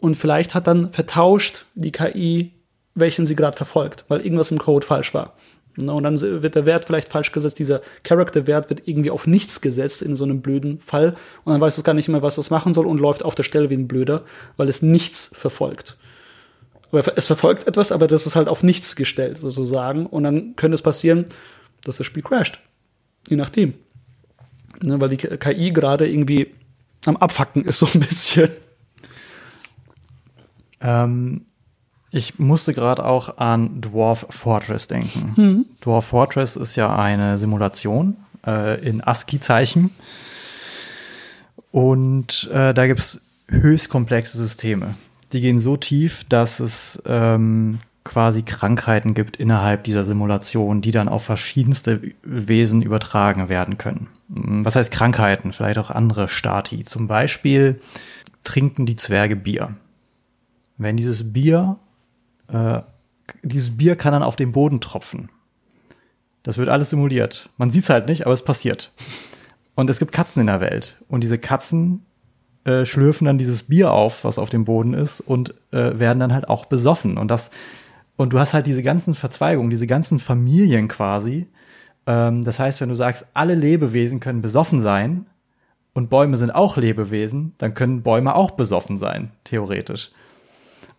[0.00, 2.52] Und vielleicht hat dann vertauscht die KI,
[2.94, 5.34] welchen sie gerade verfolgt, weil irgendwas im Code falsch war.
[5.80, 7.58] Und dann wird der Wert vielleicht falsch gesetzt.
[7.58, 11.16] Dieser Character-Wert wird irgendwie auf nichts gesetzt in so einem blöden Fall.
[11.44, 13.44] Und dann weiß es gar nicht mehr, was es machen soll und läuft auf der
[13.44, 14.24] Stelle wie ein Blöder,
[14.56, 15.96] weil es nichts verfolgt.
[16.90, 20.06] Aber es verfolgt etwas, aber das ist halt auf nichts gestellt, sozusagen.
[20.06, 21.26] Und dann könnte es passieren,
[21.84, 22.58] dass das Spiel crasht.
[23.28, 23.74] Je nachdem.
[24.82, 26.48] Ne, weil die KI gerade irgendwie
[27.06, 28.50] am Abfacken ist, so ein bisschen.
[30.80, 31.42] Ähm,
[32.10, 35.34] ich musste gerade auch an Dwarf Fortress denken.
[35.36, 35.66] Mhm.
[35.80, 38.16] Dwarf Fortress ist ja eine Simulation
[38.46, 39.90] äh, in ASCII-Zeichen.
[41.70, 44.94] Und äh, da gibt es höchst komplexe Systeme.
[45.32, 51.08] Die gehen so tief, dass es ähm, quasi Krankheiten gibt innerhalb dieser Simulation, die dann
[51.08, 54.08] auf verschiedenste Wesen übertragen werden können.
[54.28, 55.52] Was heißt Krankheiten?
[55.52, 56.84] Vielleicht auch andere Stati.
[56.84, 57.80] Zum Beispiel
[58.42, 59.74] trinken die Zwerge Bier.
[60.80, 61.76] Wenn dieses Bier,
[62.48, 62.80] äh,
[63.42, 65.28] dieses Bier kann dann auf den Boden tropfen.
[66.42, 67.50] Das wird alles simuliert.
[67.58, 68.90] Man sieht es halt nicht, aber es passiert.
[69.74, 70.96] Und es gibt Katzen in der Welt.
[71.08, 72.06] Und diese Katzen
[72.64, 76.32] äh, schlürfen dann dieses Bier auf, was auf dem Boden ist, und äh, werden dann
[76.32, 77.18] halt auch besoffen.
[77.18, 77.50] Und das
[78.16, 81.46] und du hast halt diese ganzen Verzweigungen, diese ganzen Familien quasi.
[82.06, 85.26] Ähm, das heißt, wenn du sagst, alle Lebewesen können besoffen sein
[85.92, 90.10] und Bäume sind auch Lebewesen, dann können Bäume auch besoffen sein, theoretisch.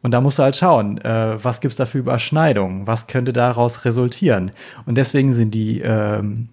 [0.02, 3.86] Und da musst du halt schauen, äh, was gibt's da für Überschneidungen, was könnte daraus
[3.86, 4.52] resultieren.
[4.86, 6.50] Und deswegen sind die ähm,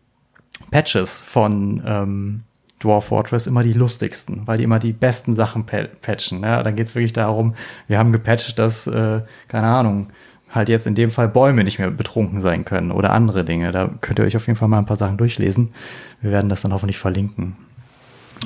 [0.71, 2.43] Patches von ähm,
[2.81, 6.43] Dwarf Fortress immer die lustigsten, weil die immer die besten Sachen patchen.
[6.43, 7.55] Ja, dann geht's wirklich darum,
[7.89, 10.09] wir haben gepatcht, dass, äh, keine Ahnung,
[10.51, 13.73] halt jetzt in dem Fall Bäume nicht mehr betrunken sein können oder andere Dinge.
[13.73, 15.73] Da könnt ihr euch auf jeden Fall mal ein paar Sachen durchlesen.
[16.21, 17.57] Wir werden das dann hoffentlich verlinken.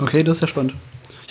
[0.01, 0.75] Okay, das ist ja spannend.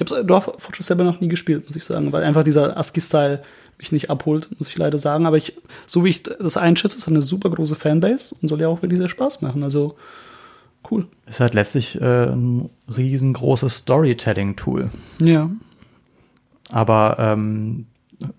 [0.03, 3.41] Ich habe Dwarf Fortress selber noch nie gespielt, muss ich sagen, weil einfach dieser ASCII-Style
[3.77, 5.25] mich nicht abholt, muss ich leider sagen.
[5.25, 5.53] Aber ich,
[5.87, 8.99] so wie ich das einschätze, ist eine super große Fanbase und soll ja auch wirklich
[8.99, 9.63] sehr Spaß machen.
[9.63, 9.95] Also
[10.89, 11.07] cool.
[11.27, 14.89] Ist halt letztlich äh, ein riesengroßes Storytelling-Tool.
[15.21, 15.49] Ja.
[16.71, 17.85] Aber ähm,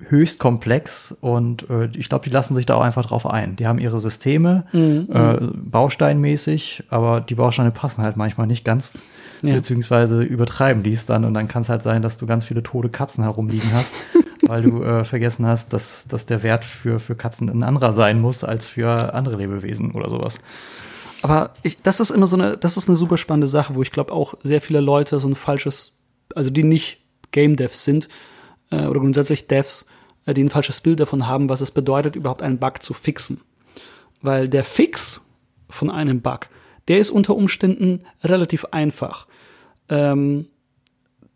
[0.08, 3.56] höchst komplex und äh, ich glaube, die lassen sich da auch einfach drauf ein.
[3.56, 5.08] Die haben ihre Systeme, Mhm.
[5.12, 9.02] äh, bausteinmäßig, aber die Bausteine passen halt manchmal nicht ganz,
[9.43, 9.55] Ja.
[9.57, 12.62] beziehungsweise übertreiben die es dann und dann kann es halt sein, dass du ganz viele
[12.62, 13.95] tote Katzen herumliegen hast,
[14.47, 18.20] weil du äh, vergessen hast, dass, dass der Wert für, für Katzen ein anderer sein
[18.20, 20.38] muss als für andere Lebewesen oder sowas.
[21.22, 23.90] Aber ich, das ist immer so eine, das ist eine super spannende Sache, wo ich
[23.90, 25.99] glaube auch sehr viele Leute so ein falsches,
[26.34, 26.99] also die nicht
[27.30, 28.09] Game Devs sind
[28.70, 29.86] äh, oder grundsätzlich Devs,
[30.26, 33.40] äh, die ein falsches Bild davon haben, was es bedeutet, überhaupt einen Bug zu fixen.
[34.20, 35.20] Weil der Fix
[35.68, 36.49] von einem Bug,
[36.89, 39.26] der ist unter Umständen relativ einfach.
[39.89, 40.47] Ähm,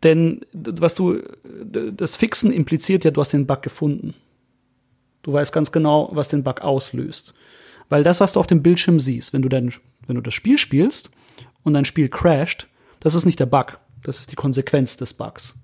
[0.03, 1.21] denn was du,
[1.63, 4.13] das Fixen impliziert ja, du hast den Bug gefunden.
[5.23, 7.33] Du weißt ganz genau, was den Bug auslöst.
[7.89, 9.73] Weil das, was du auf dem Bildschirm siehst, wenn du dann,
[10.05, 11.09] wenn du das Spiel spielst
[11.63, 12.67] und dein Spiel crasht,
[12.99, 13.79] das ist nicht der Bug.
[14.03, 15.57] Das ist die Konsequenz des Bugs.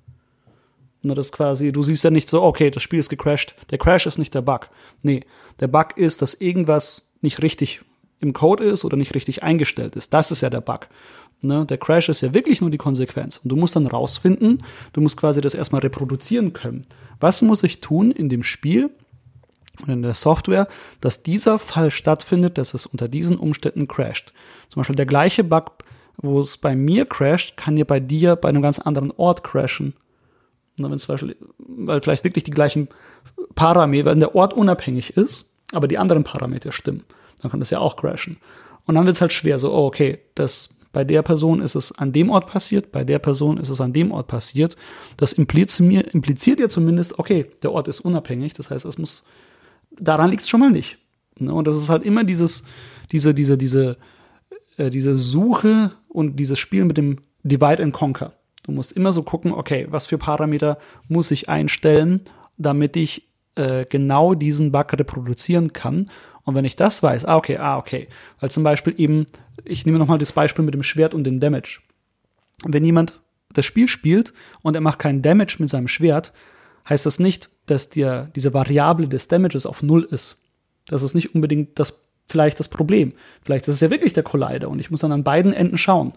[1.03, 3.55] Na, das quasi, du siehst ja nicht so, okay, das Spiel ist gecrashed.
[3.71, 4.69] Der Crash ist nicht der Bug.
[5.01, 5.21] Nee,
[5.59, 7.81] der Bug ist, dass irgendwas nicht richtig
[8.23, 10.13] im Code ist oder nicht richtig eingestellt ist.
[10.13, 10.87] Das ist ja der Bug.
[11.41, 11.65] Ne?
[11.65, 13.37] Der Crash ist ja wirklich nur die Konsequenz.
[13.37, 14.59] Und du musst dann rausfinden,
[14.93, 16.83] du musst quasi das erstmal reproduzieren können.
[17.19, 18.89] Was muss ich tun in dem Spiel,
[19.81, 20.67] und in der Software,
[21.01, 24.31] dass dieser Fall stattfindet, dass es unter diesen Umständen crasht.
[24.69, 25.71] Zum Beispiel der gleiche Bug,
[26.17, 29.95] wo es bei mir crasht, kann ja bei dir bei einem ganz anderen Ort crashen.
[30.79, 32.87] Und wenn zum Beispiel, weil vielleicht wirklich die gleichen
[33.55, 37.03] Parameter, wenn der Ort unabhängig ist, aber die anderen Parameter stimmen,
[37.43, 38.37] dann kann das ja auch crashen.
[38.85, 41.97] Und dann wird es halt schwer, so, oh, okay, das bei der Person ist es
[41.97, 44.75] an dem Ort passiert, bei der Person ist es an dem Ort passiert.
[45.17, 49.23] Das impliziert, ja zumindest, okay, der Ort ist unabhängig, das heißt, es muss
[49.99, 50.97] daran liegt es schon mal nicht.
[51.39, 51.53] Ne?
[51.53, 52.65] Und das ist halt immer dieses,
[53.11, 53.97] diese, diese, diese,
[54.77, 58.33] äh, diese Suche und dieses Spiel mit dem Divide and Conquer.
[58.63, 60.77] Du musst immer so gucken, okay, was für Parameter
[61.07, 62.21] muss ich einstellen,
[62.57, 66.09] damit ich äh, genau diesen Bug reproduzieren kann.
[66.45, 68.07] Und wenn ich das weiß, ah, okay, ah, okay.
[68.39, 69.25] Weil zum Beispiel eben,
[69.63, 71.79] ich nehme nochmal das Beispiel mit dem Schwert und dem Damage.
[72.65, 73.21] Wenn jemand
[73.53, 76.33] das Spiel spielt und er macht keinen Damage mit seinem Schwert,
[76.89, 80.41] heißt das nicht, dass dir diese Variable des Damages auf Null ist.
[80.87, 83.13] Das ist nicht unbedingt das, vielleicht das Problem.
[83.41, 86.13] Vielleicht ist es ja wirklich der Collider und ich muss dann an beiden Enden schauen,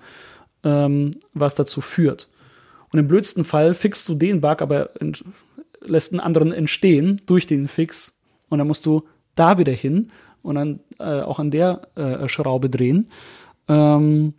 [0.64, 2.29] ähm, was dazu führt.
[2.91, 4.91] Und im blödsten Fall fixst du den Bug, aber
[5.81, 8.18] lässt einen anderen entstehen durch den Fix
[8.49, 9.07] und dann musst du
[9.37, 10.11] da wieder hin
[10.43, 13.09] und dann äh, auch an der äh, Schraube drehen.
[13.68, 14.34] Ähm,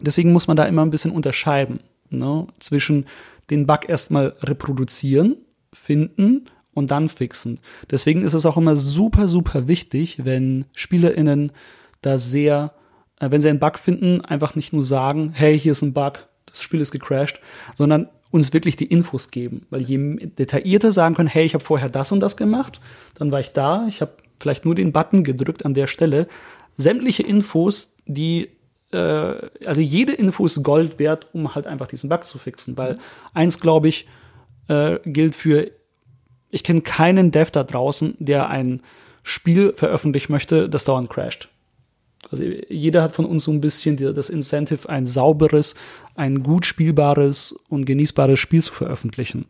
[0.00, 1.80] deswegen muss man da immer ein bisschen unterscheiden
[2.10, 3.06] ne, zwischen
[3.50, 5.36] den Bug erstmal reproduzieren,
[5.72, 7.60] finden und dann fixen.
[7.90, 11.52] Deswegen ist es auch immer super, super wichtig, wenn SpielerInnen
[12.02, 12.72] da sehr,
[13.20, 16.26] äh, wenn sie einen Bug finden, einfach nicht nur sagen, hey, hier ist ein Bug,
[16.46, 17.40] das Spiel ist gecrashed,
[17.76, 19.66] sondern uns wirklich die Infos geben.
[19.70, 22.80] Weil je detaillierter sagen können, hey, ich habe vorher das und das gemacht,
[23.14, 26.28] dann war ich da, ich habe vielleicht nur den Button gedrückt an der Stelle.
[26.76, 28.50] Sämtliche Infos, die
[28.92, 29.34] äh,
[29.64, 32.76] also jede Info ist Gold wert, um halt einfach diesen Bug zu fixen.
[32.76, 32.98] Weil
[33.34, 34.06] eins, glaube ich,
[34.68, 35.70] äh, gilt für,
[36.50, 38.82] ich kenne keinen Dev da draußen, der ein
[39.22, 41.48] Spiel veröffentlichen möchte, das dauernd crasht.
[42.30, 45.74] Also jeder hat von uns so ein bisschen die, das Incentive, ein sauberes,
[46.14, 49.46] ein gut spielbares und genießbares Spiel zu veröffentlichen.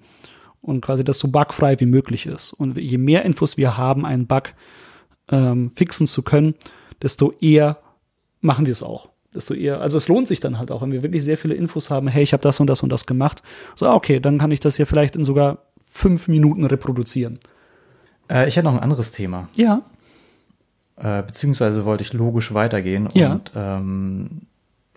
[0.67, 2.53] Und quasi das so bugfrei wie möglich ist.
[2.53, 4.53] Und je mehr Infos wir haben, einen Bug
[5.31, 6.55] ähm, fixen zu können,
[7.03, 7.79] desto eher
[8.41, 9.09] machen wir es auch.
[9.33, 11.89] Desto eher, also es lohnt sich dann halt auch, wenn wir wirklich sehr viele Infos
[11.89, 13.43] haben, hey, ich habe das und das und das gemacht.
[13.77, 17.39] So, ah, okay, dann kann ich das hier vielleicht in sogar fünf Minuten reproduzieren.
[18.29, 19.49] Äh, ich hätte noch ein anderes Thema.
[19.55, 19.83] Ja.
[20.97, 23.33] Äh, beziehungsweise wollte ich logisch weitergehen Ja.
[23.33, 24.31] und ähm,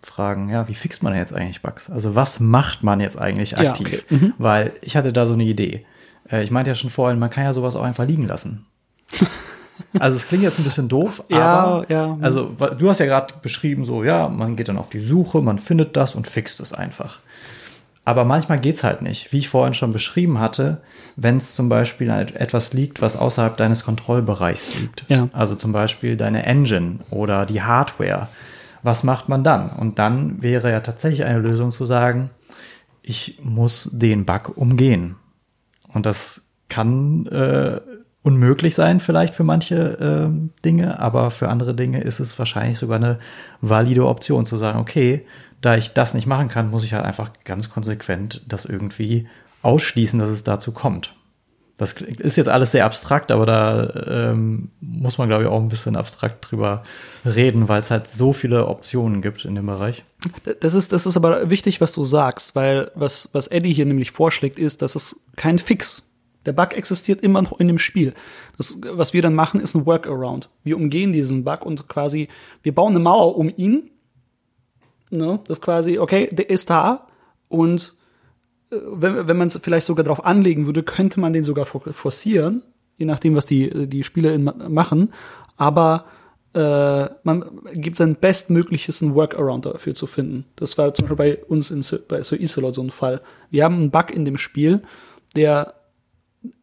[0.04, 1.89] fragen, ja, wie fixt man jetzt eigentlich Bugs?
[1.89, 3.88] Also was macht man jetzt eigentlich Ja, aktiv?
[3.88, 4.02] okay.
[4.10, 4.34] Mhm.
[4.38, 5.86] Weil ich hatte da so eine Idee.
[6.32, 8.66] Äh, ich meinte ja schon vorhin, man kann ja sowas auch einfach liegen lassen.
[10.00, 12.18] also es klingt jetzt ein bisschen doof, Ja, aber ja.
[12.22, 15.41] also wa- du hast ja gerade beschrieben, so ja, man geht dann auf die Suche,
[15.41, 17.20] man findet das und fixt es einfach.
[18.06, 20.82] Aber manchmal geht's halt nicht, wie ich vorhin schon beschrieben hatte,
[21.16, 25.06] wenn es zum Beispiel an etwas liegt, was außerhalb deines Kontrollbereichs liegt.
[25.10, 25.30] Ja.
[25.32, 28.28] Also zum Beispiel deine Engine oder die Hardware
[28.84, 29.70] was macht man dann?
[29.70, 32.30] Und dann wäre ja tatsächlich eine Lösung zu sagen,
[33.02, 35.16] ich muss den Bug umgehen.
[35.88, 37.82] Und das kann äh,
[38.22, 42.98] unmöglich sein vielleicht für manche äh, Dinge, aber für andere Dinge ist es wahrscheinlich sogar
[42.98, 43.18] eine
[43.62, 45.26] valide Option zu sagen, okay,
[45.62, 49.28] da ich das nicht machen kann, muss ich halt einfach ganz konsequent das irgendwie
[49.62, 51.16] ausschließen, dass es dazu kommt.
[51.80, 55.70] Das ist jetzt alles sehr abstrakt, aber da ähm, muss man, glaube ich, auch ein
[55.70, 56.84] bisschen abstrakt drüber
[57.26, 60.04] reden, weil es halt so viele Optionen gibt in dem Bereich.
[60.60, 64.12] Das ist, das ist aber wichtig, was du sagst, weil was, was Eddie hier nämlich
[64.12, 66.04] vorschlägt, ist, dass es kein Fix.
[66.46, 68.14] Der Bug existiert immer noch in dem Spiel.
[68.58, 70.50] Das, was wir dann machen, ist ein Workaround.
[70.66, 72.28] Wir umgehen diesen Bug und quasi,
[72.62, 73.90] wir bauen eine Mauer um ihn.
[75.12, 75.40] Ne?
[75.48, 77.08] Das quasi, okay, der ist da
[77.48, 77.96] und
[78.70, 82.62] wenn, wenn man es vielleicht sogar darauf anlegen würde, könnte man den sogar forcieren,
[82.98, 85.14] je nachdem, was die, die Spieler machen.
[85.58, 86.06] Aber
[86.54, 90.46] äh, man gibt sein bestmögliches Workaround dafür zu finden.
[90.56, 93.22] Das war zum Beispiel bei uns in, bei Sir Isolot so ein Fall.
[93.50, 94.82] Wir haben einen Bug in dem Spiel,
[95.36, 95.76] der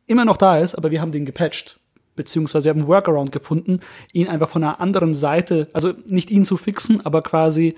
[0.06, 1.78] immer noch da ist, aber wir haben den gepatcht.
[2.14, 3.80] Beziehungsweise wir haben einen Workaround gefunden,
[4.12, 7.74] ihn einfach von einer anderen Seite, also nicht ihn zu fixen, aber quasi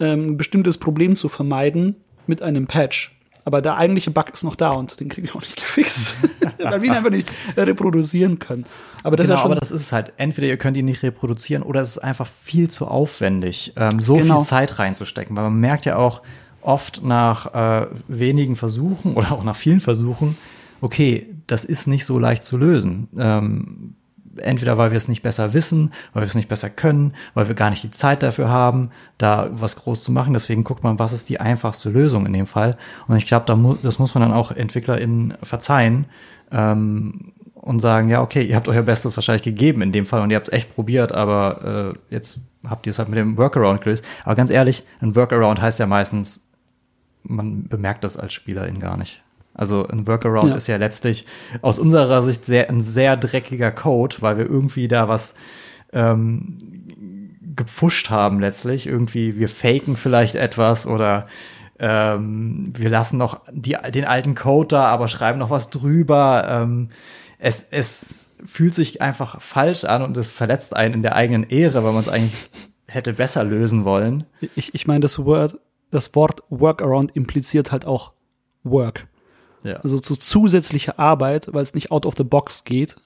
[0.00, 1.96] ähm, ein bestimmtes Problem zu vermeiden
[2.26, 3.19] mit einem Patch.
[3.44, 6.16] Aber der eigentliche Bug ist noch da und den kriege ich auch nicht gefixt,
[6.58, 8.64] weil wir ihn einfach nicht reproduzieren können.
[9.02, 10.12] Aber das, genau, ja aber das ist es halt.
[10.16, 14.16] Entweder ihr könnt ihn nicht reproduzieren oder es ist einfach viel zu aufwendig, ähm, so
[14.16, 14.36] genau.
[14.36, 15.36] viel Zeit reinzustecken.
[15.36, 16.22] Weil man merkt ja auch
[16.62, 20.36] oft nach äh, wenigen Versuchen oder auch nach vielen Versuchen,
[20.80, 23.08] okay, das ist nicht so leicht zu lösen.
[23.16, 23.94] Ähm,
[24.40, 27.54] entweder weil wir es nicht besser wissen, weil wir es nicht besser können, weil wir
[27.54, 30.32] gar nicht die Zeit dafür haben, da was groß zu machen.
[30.32, 32.76] Deswegen guckt man, was ist die einfachste Lösung in dem Fall.
[33.08, 36.06] Und ich glaube, da mu das muss man dann auch EntwicklerInnen verzeihen
[36.50, 40.30] ähm, und sagen, ja, okay, ihr habt euer Bestes wahrscheinlich gegeben in dem Fall und
[40.30, 42.38] ihr habt es echt probiert, aber äh, jetzt
[42.68, 44.04] habt ihr es halt mit dem Workaround gelöst.
[44.24, 46.46] Aber ganz ehrlich, ein Workaround heißt ja meistens,
[47.22, 49.22] man bemerkt das als Spielerin gar nicht.
[49.54, 50.56] Also ein Workaround ja.
[50.56, 51.26] ist ja letztlich
[51.60, 55.34] aus unserer Sicht sehr, ein sehr dreckiger Code, weil wir irgendwie da was
[55.92, 56.56] ähm,
[57.56, 58.86] gepfuscht haben letztlich.
[58.86, 61.26] Irgendwie, wir faken vielleicht etwas oder
[61.78, 66.46] ähm, wir lassen noch die, den alten Code da, aber schreiben noch was drüber.
[66.48, 66.90] Ähm,
[67.38, 71.82] es, es fühlt sich einfach falsch an und es verletzt einen in der eigenen Ehre,
[71.84, 72.50] weil man es eigentlich
[72.86, 74.24] hätte besser lösen wollen.
[74.56, 75.58] Ich, ich meine, das Wort,
[75.90, 78.12] das Wort Workaround impliziert halt auch
[78.62, 79.06] Work.
[79.62, 79.76] Ja.
[79.76, 82.96] Also zu zusätzlicher Arbeit, weil es nicht out of the box geht.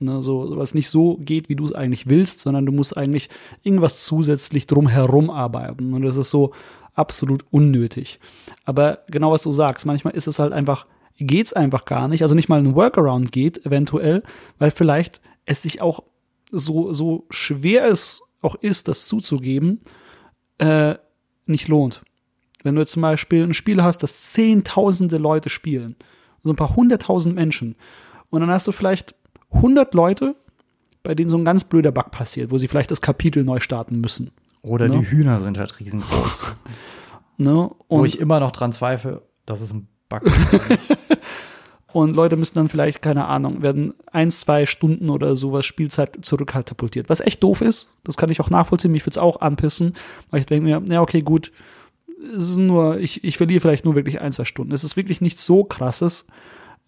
[0.00, 2.96] Ne, so, weil es nicht so geht, wie du es eigentlich willst, sondern du musst
[2.96, 3.30] eigentlich
[3.62, 5.94] irgendwas zusätzlich drumherum arbeiten.
[5.94, 6.52] Und das ist so
[6.94, 8.18] absolut unnötig.
[8.64, 10.86] Aber genau was du sagst, manchmal ist es halt einfach,
[11.18, 12.22] geht's einfach gar nicht.
[12.22, 14.22] Also nicht mal ein Workaround geht, eventuell,
[14.58, 16.02] weil vielleicht es sich auch
[16.50, 19.80] so, so schwer es auch ist, das zuzugeben,
[20.58, 20.96] äh,
[21.46, 22.02] nicht lohnt.
[22.64, 25.94] Wenn du jetzt zum Beispiel ein Spiel hast, das zehntausende Leute spielen,
[26.42, 27.76] so ein paar hunderttausend Menschen,
[28.30, 29.14] und dann hast du vielleicht
[29.52, 30.34] hundert Leute,
[31.04, 34.00] bei denen so ein ganz blöder Bug passiert, wo sie vielleicht das Kapitel neu starten
[34.00, 34.32] müssen.
[34.62, 34.98] Oder ne?
[34.98, 36.42] die Hühner sind halt riesengroß.
[37.36, 37.70] ne?
[37.88, 40.34] wo ich immer noch dran zweifle, dass es ein Bug ist.
[41.92, 47.10] und Leute müssen dann vielleicht, keine Ahnung, werden ein, zwei Stunden oder sowas Spielzeit zurückkatapultiert.
[47.10, 49.94] Was echt doof ist, das kann ich auch nachvollziehen, mich würde es auch anpissen,
[50.30, 51.52] weil ich denke mir, ja, okay, gut,
[52.36, 54.72] es ist nur, ich, ich verliere vielleicht nur wirklich ein, zwei Stunden.
[54.72, 56.26] Es ist wirklich nichts so krasses,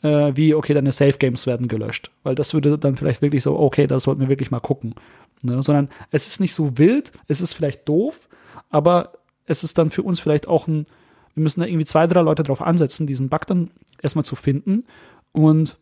[0.03, 2.11] äh, wie, okay, deine Safe Games werden gelöscht.
[2.23, 4.95] Weil das würde dann vielleicht wirklich so, okay, das sollten wir wirklich mal gucken.
[5.43, 5.63] Ne?
[5.63, 8.29] Sondern es ist nicht so wild, es ist vielleicht doof,
[8.71, 9.13] aber
[9.47, 10.87] es ist dann für uns vielleicht auch ein,
[11.35, 13.71] wir müssen da irgendwie zwei, drei Leute drauf ansetzen, diesen Bug dann
[14.03, 14.85] erstmal zu finden.
[15.33, 15.77] Und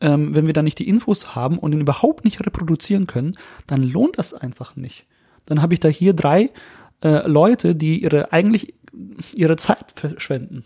[0.00, 3.36] ähm, wenn wir dann nicht die Infos haben und ihn überhaupt nicht reproduzieren können,
[3.66, 5.06] dann lohnt das einfach nicht.
[5.46, 6.50] Dann habe ich da hier drei
[7.02, 8.74] äh, Leute, die ihre eigentlich
[9.34, 10.64] ihre Zeit verschwenden,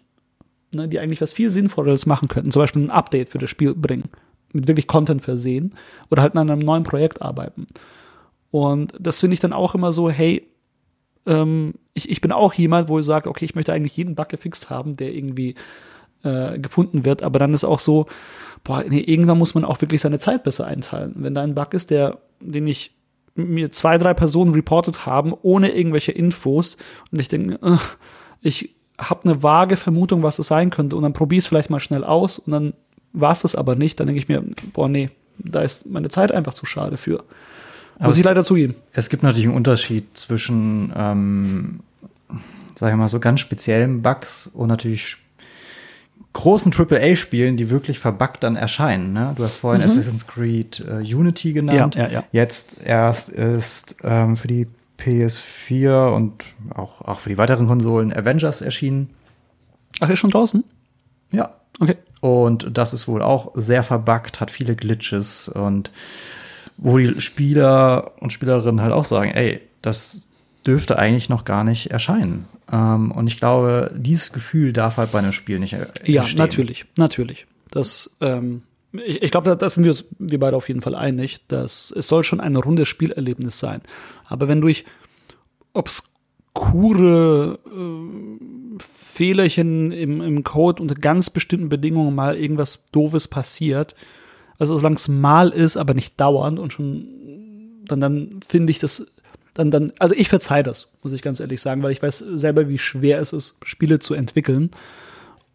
[0.74, 3.74] ne, die eigentlich was viel Sinnvolleres machen könnten, zum Beispiel ein Update für das Spiel
[3.74, 4.08] bringen,
[4.52, 5.74] mit wirklich Content versehen
[6.10, 7.66] oder halt an einem neuen Projekt arbeiten.
[8.50, 10.46] Und das finde ich dann auch immer so, hey,
[11.26, 14.28] ähm, ich, ich bin auch jemand, wo ich sage, okay, ich möchte eigentlich jeden Bug
[14.28, 15.54] gefixt haben, der irgendwie
[16.22, 18.06] äh, gefunden wird, aber dann ist auch so,
[18.62, 21.14] boah, nee, irgendwann muss man auch wirklich seine Zeit besser einteilen.
[21.16, 22.92] Wenn da ein Bug ist, der, den ich
[23.34, 26.76] mir zwei, drei Personen reportet haben, ohne irgendwelche Infos.
[27.10, 27.78] Und ich denke, äh,
[28.40, 30.96] ich habe eine vage Vermutung, was es sein könnte.
[30.96, 32.74] Und dann probiere es vielleicht mal schnell aus und dann
[33.12, 33.98] war es das aber nicht.
[33.98, 37.24] Dann denke ich mir, boah, nee, da ist meine Zeit einfach zu schade für.
[37.96, 38.74] Aber Muss ich leider zugeben.
[38.92, 41.80] Es gibt natürlich einen Unterschied zwischen, ähm,
[42.74, 45.16] sag ich mal, so ganz speziellen Bugs und natürlich
[46.34, 49.14] großen AAA-Spielen, die wirklich verbuggt dann erscheinen.
[49.14, 49.32] Ne?
[49.36, 49.88] Du hast vorhin mhm.
[49.88, 51.94] Assassin's Creed äh, Unity genannt.
[51.94, 52.24] Ja, ja, ja.
[52.32, 54.66] Jetzt erst ist ähm, für die
[54.98, 59.10] PS4 und auch, auch für die weiteren Konsolen Avengers erschienen.
[60.00, 60.64] Ach, ist schon draußen?
[61.30, 61.50] Ja.
[61.80, 61.96] Okay.
[62.20, 65.90] Und das ist wohl auch sehr verbuggt, hat viele Glitches und
[66.76, 70.26] wo die Spieler und Spielerinnen halt auch sagen, ey, das
[70.66, 72.46] dürfte eigentlich noch gar nicht erscheinen.
[72.72, 76.38] Ähm, und ich glaube, dieses Gefühl darf halt bei einem Spiel nicht äh, Ja, entstehen.
[76.38, 77.46] natürlich, natürlich.
[77.70, 78.62] Das, ähm,
[78.92, 81.90] ich, ich glaube, da, da sind wir, uns- wir beide auf jeden Fall einig, dass
[81.90, 83.82] es soll schon ein rundes Spielerlebnis sein.
[84.26, 84.84] Aber wenn durch
[86.54, 93.94] obskure äh, Fehlerchen im, im Code unter ganz bestimmten Bedingungen mal irgendwas Doofes passiert,
[94.58, 97.06] also solange es mal ist, aber nicht dauernd und schon,
[97.86, 99.06] dann, dann finde ich das,
[99.54, 102.68] dann, dann, also ich verzeih das, muss ich ganz ehrlich sagen, weil ich weiß selber,
[102.68, 104.70] wie schwer es ist, Spiele zu entwickeln.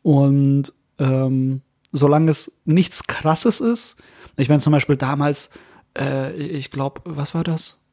[0.01, 4.01] Und ähm, solange es nichts Krasses ist,
[4.37, 5.51] ich meine zum Beispiel damals,
[5.97, 7.85] äh, ich glaube, was war das?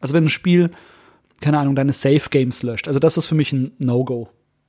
[0.00, 0.70] Also wenn ein Spiel,
[1.40, 4.28] keine Ahnung, deine Safe Games löscht, also das ist für mich ein No-Go.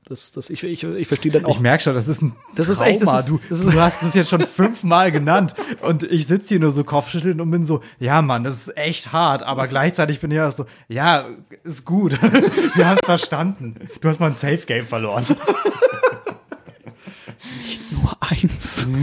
[0.09, 1.49] Das, das, ich, ich, ich verstehe dann auch.
[1.51, 3.79] Ich merke schon, das ist ein Das ist echt- das ist- du, das ist- du
[3.79, 7.63] hast es jetzt schon fünfmal genannt und ich sitze hier nur so Kopfschütteln und bin
[7.63, 11.27] so, ja Mann, das ist echt hart, aber gleichzeitig bin ich auch so, ja,
[11.63, 12.19] ist gut.
[12.75, 13.75] Wir haben verstanden.
[14.01, 15.25] Du hast mal ein Safe Game verloren.
[17.91, 18.87] nur eins.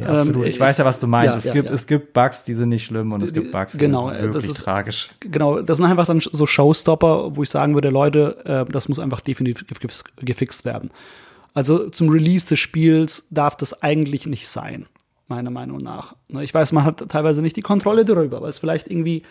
[0.00, 0.44] Nee, absolut.
[0.44, 1.32] Ähm, ich weiß ja, was du meinst.
[1.32, 1.74] ja, es, ja, gibt, ja.
[1.74, 4.22] es gibt Bugs, die sind nicht schlimm und es gibt Bugs, die Genau, sind äh,
[4.24, 5.10] wirklich ist- tragisch.
[5.20, 8.36] Genau, das sind einfach dann so Showstopper, wo ich sagen würde, Leute,
[8.68, 10.90] äh, das muss einfach definitiv gef- gefixt werden.
[11.54, 14.86] Also zum Release des Spiels darf das eigentlich nicht sein,
[15.28, 16.14] meiner Meinung nach.
[16.28, 19.22] Ne, Ich weiß, man hat teilweise nicht die Kontrolle darüber, weil es vielleicht irgendwie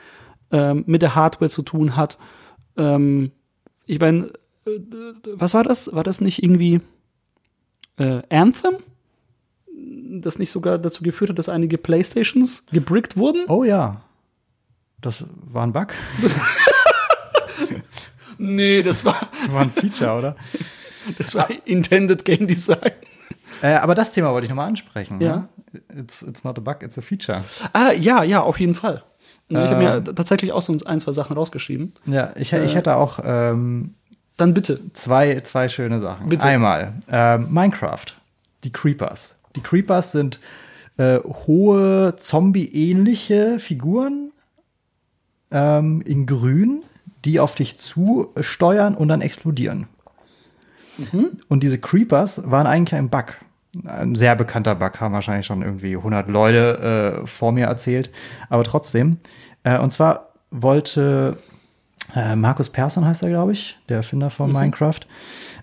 [0.51, 2.17] ähm, mit der Hardware zu tun hat.
[2.77, 3.31] Ähm,
[3.85, 4.31] ich meine,
[4.65, 4.79] äh,
[5.35, 5.93] was war das?
[5.93, 6.81] War das nicht irgendwie
[7.97, 8.75] äh, Anthem?
[10.21, 13.45] Das nicht sogar dazu geführt hat, dass einige Playstations gebrickt wurden?
[13.47, 14.01] Oh ja.
[15.01, 15.93] Das war ein Bug.
[18.37, 20.35] Nee, das war War ein Feature, oder?
[21.17, 22.91] Das war Intended Game Design.
[23.61, 25.21] Äh, aber das Thema wollte ich nochmal ansprechen.
[25.21, 25.47] Ja.
[25.71, 25.81] Ne?
[26.01, 27.43] It's, it's not a bug, it's a feature.
[27.71, 29.03] Ah, ja, ja, auf jeden Fall.
[29.47, 30.15] Ich habe mir Ähm.
[30.15, 31.93] tatsächlich auch so ein, zwei Sachen rausgeschrieben.
[32.07, 33.93] Ja, ich, ich hätte auch ähm,
[34.37, 34.81] Dann bitte.
[34.93, 36.27] zwei, zwei schöne Sachen.
[36.27, 36.43] Bitte.
[36.45, 38.05] Einmal ähm, Minecraft,
[38.63, 39.37] die Creepers.
[39.55, 40.39] Die Creepers sind
[40.97, 44.31] äh, hohe Zombie-ähnliche Figuren
[45.51, 46.83] ähm, in Grün,
[47.23, 49.87] die auf dich zusteuern und dann explodieren.
[51.49, 53.35] Und diese Creepers waren eigentlich ein Bug.
[53.85, 58.11] Ein sehr bekannter Bug, haben wahrscheinlich schon irgendwie 100 Leute äh, vor mir erzählt.
[58.49, 59.17] Aber trotzdem.
[59.63, 61.37] Äh, und zwar wollte
[62.15, 65.01] äh, Markus Persson heißt er, glaube ich, der Erfinder von Minecraft,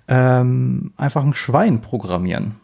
[0.08, 2.56] ähm, einfach ein Schwein programmieren.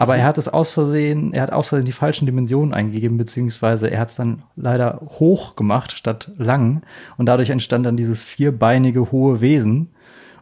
[0.00, 3.90] Aber er hat es aus Versehen, er hat aus Versehen die falschen Dimensionen eingegeben, beziehungsweise
[3.90, 6.82] er hat es dann leider hoch gemacht statt lang.
[7.16, 9.88] Und dadurch entstand dann dieses vierbeinige hohe Wesen.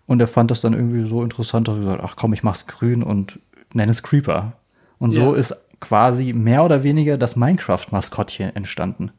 [0.07, 2.67] Und er fand das dann irgendwie so interessant, dass er gesagt, ach komm, ich mach's
[2.67, 3.41] grün und
[3.73, 4.53] nenne es Creeper.
[4.99, 5.41] Und so Ja.
[5.41, 9.11] ist quasi mehr oder weniger das Minecraft-Maskottchen entstanden.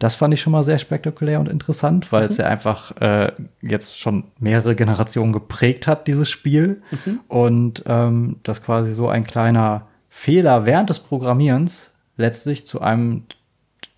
[0.00, 3.98] Das fand ich schon mal sehr spektakulär und interessant, weil es ja einfach äh, jetzt
[4.00, 6.82] schon mehrere Generationen geprägt hat, dieses Spiel.
[7.28, 13.24] Und ähm, das quasi so ein kleiner Fehler während des Programmierens letztlich zu einem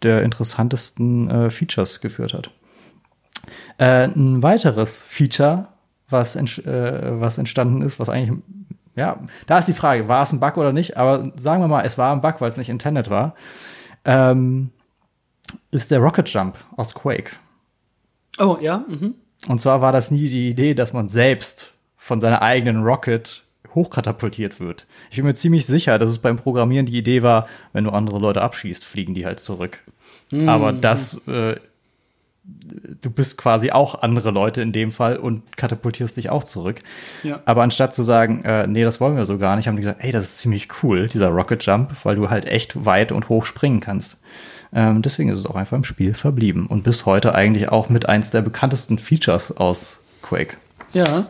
[0.02, 2.50] der interessantesten äh, Features geführt hat.
[3.78, 5.68] Äh, ein weiteres Feature,
[6.10, 8.36] was, äh, was entstanden ist, was eigentlich,
[8.96, 10.96] ja, da ist die Frage, war es ein Bug oder nicht?
[10.96, 13.36] Aber sagen wir mal, es war ein Bug, weil es nicht intended war.
[14.04, 14.70] Ähm,
[15.70, 17.32] ist der Rocket Jump aus Quake.
[18.38, 18.84] Oh, ja.
[18.88, 19.14] Mhm.
[19.48, 23.42] Und zwar war das nie die Idee, dass man selbst von seiner eigenen Rocket
[23.74, 24.86] hochkatapultiert wird.
[25.10, 28.18] Ich bin mir ziemlich sicher, dass es beim Programmieren die Idee war, wenn du andere
[28.18, 29.78] Leute abschießt, fliegen die halt zurück.
[30.46, 31.56] Aber das, äh,
[32.44, 36.80] du bist quasi auch andere Leute in dem Fall und katapultierst dich auch zurück.
[37.22, 37.40] Ja.
[37.44, 40.02] Aber anstatt zu sagen, äh, nee, das wollen wir so gar nicht, haben die gesagt,
[40.02, 43.44] ey, das ist ziemlich cool, dieser Rocket Jump, weil du halt echt weit und hoch
[43.44, 44.18] springen kannst.
[44.72, 48.08] Ähm, deswegen ist es auch einfach im Spiel verblieben und bis heute eigentlich auch mit
[48.08, 50.56] eins der bekanntesten Features aus Quake.
[50.92, 51.26] Ja.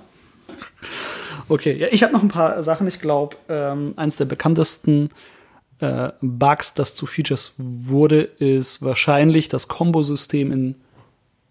[1.49, 2.87] Okay, ja, ich habe noch ein paar Sachen.
[2.87, 5.11] Ich glaube, ähm, eins der bekanntesten
[5.81, 10.77] äh, Bugs, das zu Features wurde, ist wahrscheinlich das Kombosystem in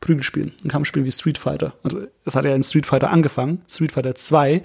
[0.02, 1.74] Prügelspielen, in Kampfspielen wie Street Fighter.
[1.84, 4.64] Also es hat ja in Street Fighter angefangen, Street Fighter 2,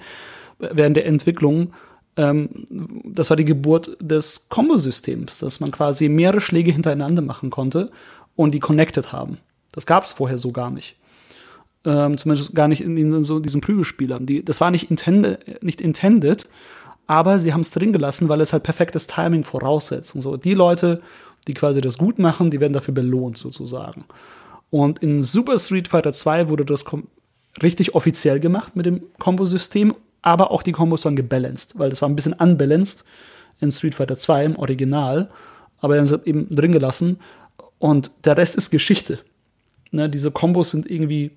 [0.59, 1.73] während der Entwicklung.
[2.17, 2.49] Ähm,
[3.05, 7.91] das war die Geburt des Kombosystems, dass man quasi mehrere Schläge hintereinander machen konnte
[8.35, 9.37] und die connected haben.
[9.71, 10.97] Das gab es vorher so gar nicht
[11.87, 14.25] ähm, zumindest gar nicht in, in so diesen Prügelspielern.
[14.25, 16.47] Die, das war nicht, intende, nicht intended,
[17.07, 20.13] aber sie haben es drin gelassen, weil es halt perfektes Timing voraussetzt.
[20.13, 21.01] Und so die Leute,
[21.47, 24.03] die quasi das gut machen, die werden dafür belohnt sozusagen.
[24.69, 26.83] Und in Super Street Fighter 2 wurde das
[27.63, 32.09] richtig offiziell gemacht mit dem Kombosystem, aber auch die Kombos waren gebalanced, weil das war
[32.09, 33.05] ein bisschen unbalanced
[33.61, 35.29] in Street Fighter 2 im Original,
[35.79, 37.19] aber dann sind eben drin gelassen
[37.79, 39.19] und der Rest ist Geschichte.
[39.91, 41.31] Ne, diese Kombos sind irgendwie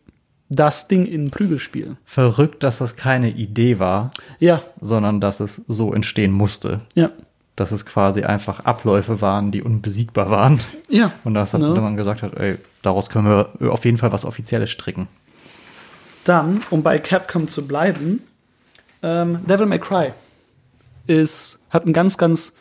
[0.48, 1.96] das Ding in Prügelspielen.
[2.04, 4.10] Verrückt, dass das keine Idee war,
[4.40, 6.80] Ja, sondern dass es so entstehen musste.
[6.96, 7.12] ja,
[7.60, 10.60] Dass es quasi einfach Abläufe waren, die unbesiegbar waren.
[10.88, 11.12] ja.
[11.24, 11.68] Und dass hat, Ne?
[11.68, 15.08] man gesagt hat, ey, daraus können wir auf jeden Fall was Offizielles stricken.
[16.24, 18.22] Dann, um bei Capcom zu bleiben,
[19.02, 20.12] ähm, Devil May Cry
[21.06, 22.56] ist, hat ein ganz, ganz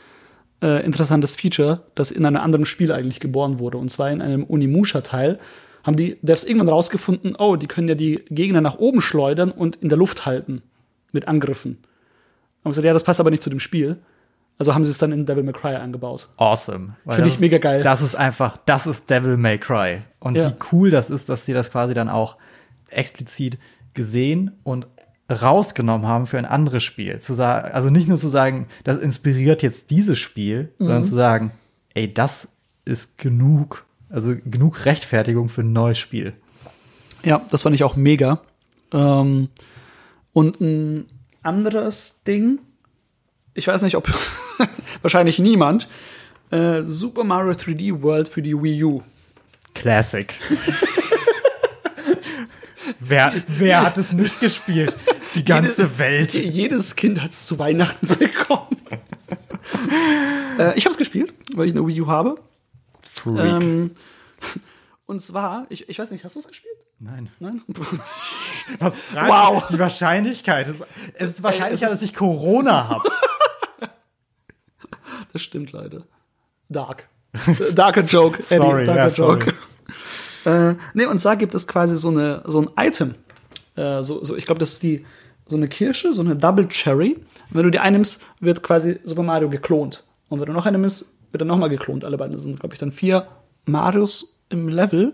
[0.62, 3.78] äh, interessantes Feature, das in einem anderen Spiel eigentlich geboren wurde.
[3.78, 5.40] Und zwar in einem Unimusha-Teil
[5.86, 9.78] haben die Devs irgendwann rausgefunden, oh, die können ja die Gegner nach oben schleudern und
[9.78, 10.62] in der Luft halten
[11.14, 11.78] mit Angriffen.
[12.66, 13.98] Haben gesagt, ja, das passt aber nicht zu dem Spiel.
[14.60, 16.28] Also haben sie es dann in Devil May Cry eingebaut.
[16.38, 16.96] Awesome.
[17.08, 17.82] Finde ich mega geil.
[17.82, 20.02] Das ist einfach, das ist Devil May Cry.
[20.20, 20.50] Und Ja.
[20.52, 22.36] wie cool das ist, dass sie das quasi dann auch
[22.90, 23.58] explizit
[23.94, 24.86] gesehen und
[25.32, 27.20] rausgenommen haben für ein anderes Spiel.
[27.20, 30.84] Zu sagen, also nicht nur zu sagen, das inspiriert jetzt dieses Spiel, Mhm.
[30.84, 31.52] sondern zu sagen,
[31.94, 32.50] ey, das
[32.86, 36.34] ist genug, also genug Rechtfertigung für ein neues Spiel.
[37.24, 38.42] Ja, das fand ich auch mega.
[38.92, 39.50] Ähm,
[40.34, 41.06] und ein
[41.44, 42.60] anderes Ding,
[43.54, 44.10] ich weiß nicht, ob
[45.02, 45.88] wahrscheinlich niemand,
[46.52, 49.04] äh, Super Mario 3D World für die Wii U.
[49.76, 50.34] Classic.
[53.00, 54.96] wer, wer hat es nicht gespielt?
[55.36, 56.34] Die ganze Jede- Welt.
[56.34, 58.78] Jedes Kind hat es zu Weihnachten bekommen.
[60.58, 62.36] äh, ich habe es gespielt, weil ich eine Wii U habe.
[63.10, 63.62] Freak.
[63.64, 63.92] Ähm,
[65.06, 66.74] und zwar, ich, ich weiß nicht, hast du es gespielt?
[67.00, 67.30] Nein.
[67.40, 67.62] Nein?
[68.80, 69.68] Was fragst Wow.
[69.68, 69.74] du?
[69.76, 70.84] Die Wahrscheinlichkeit ist,
[71.14, 73.10] es ist wahrscheinlicher, es ist- dass ich Corona habe.
[75.34, 76.04] Das stimmt leider.
[76.70, 77.08] Dark.
[77.74, 78.56] Darker Joke, Eddie.
[78.56, 79.40] Sorry, darker ja, sorry.
[79.46, 79.54] Joke.
[80.46, 83.16] Äh, nee, und zwar gibt es quasi so, eine, so ein Item.
[83.76, 85.06] Äh, so, so, ich glaube, das ist die,
[85.46, 87.16] so eine Kirsche, so eine Double Cherry.
[87.16, 90.06] Und wenn du die einnimmst, wird quasi Super Mario geklont.
[90.30, 92.06] Und wenn du noch eine nimmst, wird er nochmal geklont.
[92.06, 93.28] Alle beiden sind, glaube ich, dann vier
[93.66, 95.14] Marios im Level.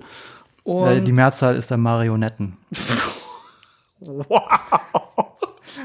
[0.64, 2.56] Und Äh, Die Mehrzahl ist dann Marionetten.
[4.00, 4.44] wow.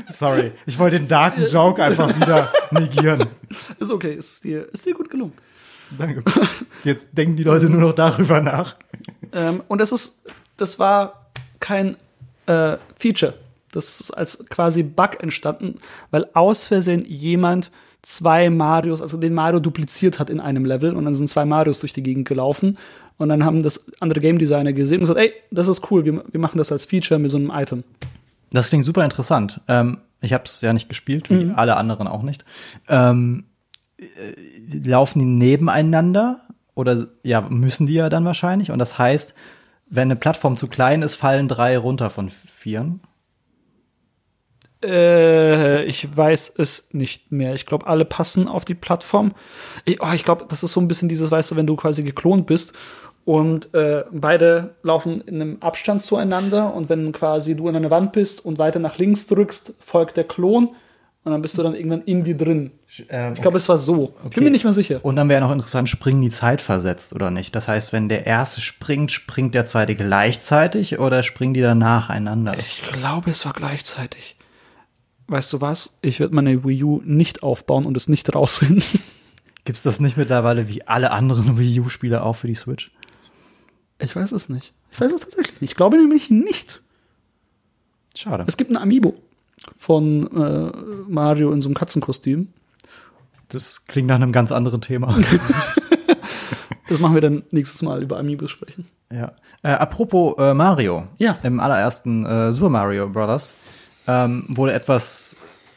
[0.09, 3.29] Sorry, ich wollte den darken Joke einfach wieder negieren.
[3.79, 5.33] Ist okay, ist dir, ist dir gut gelungen.
[5.99, 6.23] Danke.
[6.85, 8.77] Jetzt denken die Leute nur noch darüber nach.
[9.33, 10.23] Ähm, und das ist,
[10.57, 11.97] das war kein
[12.47, 13.35] äh, Feature.
[13.73, 15.77] Das ist als quasi Bug entstanden,
[16.11, 17.71] weil aus Versehen jemand
[18.03, 21.81] zwei Marios, also den Mario dupliziert hat in einem Level und dann sind zwei Marios
[21.81, 22.79] durch die Gegend gelaufen
[23.19, 26.25] und dann haben das andere Game Designer gesehen und gesagt, ey, das ist cool, wir,
[26.31, 27.85] wir machen das als Feature mit so einem Item.
[28.51, 29.61] Das klingt super interessant.
[29.69, 32.45] Ähm, ich habe es ja nicht gespielt, wie alle anderen auch nicht.
[32.89, 33.47] Ähm,
[33.99, 34.07] äh,
[34.85, 36.41] laufen die nebeneinander
[36.75, 38.71] oder ja müssen die ja dann wahrscheinlich?
[38.71, 39.35] Und das heißt,
[39.87, 43.01] wenn eine Plattform zu klein ist, fallen drei runter von vieren.
[44.83, 47.55] Äh, ich weiß es nicht mehr.
[47.55, 49.35] Ich glaube, alle passen auf die Plattform.
[49.85, 52.03] Ich, oh, ich glaube, das ist so ein bisschen dieses, weißt du, wenn du quasi
[52.03, 52.75] geklont bist
[53.31, 58.11] und äh, beide laufen in einem Abstand zueinander und wenn quasi du an einer Wand
[58.11, 60.71] bist und weiter nach links drückst, folgt der Klon
[61.23, 62.73] und dann bist du dann irgendwann in die drin.
[63.09, 64.17] Ähm, Ich glaube, es war so.
[64.35, 64.99] Bin mir nicht mehr sicher.
[65.05, 67.55] Und dann wäre noch interessant, springen die Zeit versetzt oder nicht?
[67.55, 72.59] Das heißt, wenn der erste springt, springt der zweite gleichzeitig oder springen die dann nacheinander?
[72.59, 74.35] Ich glaube, es war gleichzeitig.
[75.29, 76.01] Weißt du was?
[76.03, 78.83] Ich werde meine Wii U nicht aufbauen und es nicht rausfinden.
[79.65, 82.91] Gibt's das nicht mittlerweile wie alle anderen Wii U-Spiele auch für die Switch?
[84.01, 84.73] Ich weiß es nicht.
[84.93, 85.71] Ich weiß es tatsächlich nicht.
[85.73, 86.83] Ich glaube nämlich nicht.
[88.17, 88.45] Schade.
[88.47, 89.15] Es gibt ein Amiibo
[89.77, 90.73] von äh,
[91.09, 92.49] Mario in so einem Katzenkostüm.
[93.49, 95.17] Das klingt nach einem ganz anderen Thema.
[96.89, 98.85] Das machen wir dann nächstes Mal über Amiibos sprechen.
[99.13, 99.33] ja.
[99.63, 101.07] Äh, apropos äh, Mario.
[101.19, 101.39] Ja.
[101.45, 103.55] Im allerersten äh, Super Mario Bros.
[104.09, 105.37] Ähm, wurde etwas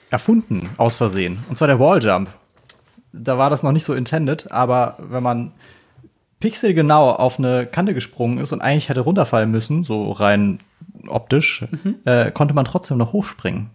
[0.09, 1.37] erfunden aus Versehen.
[1.49, 2.29] Und zwar der Walljump.
[3.11, 5.51] Da war das noch nicht so intended, aber wenn man
[6.43, 10.59] pixelgenau auf eine Kante gesprungen ist und eigentlich hätte runterfallen müssen, so rein
[11.07, 11.63] optisch,
[12.03, 13.69] äh, konnte man trotzdem noch hochspringen.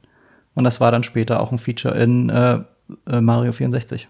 [0.55, 2.59] Und das war dann später auch ein Feature in äh,
[3.07, 4.07] äh, Mario 64.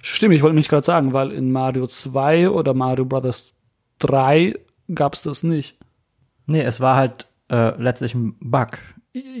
[0.00, 3.52] Stimmt, ich wollte mich gerade sagen, weil in Mario 2 oder Mario Brothers
[3.98, 4.54] 3
[4.94, 5.76] gab es das nicht.
[6.46, 8.78] Nee, es war halt äh, letztlich ein Bug.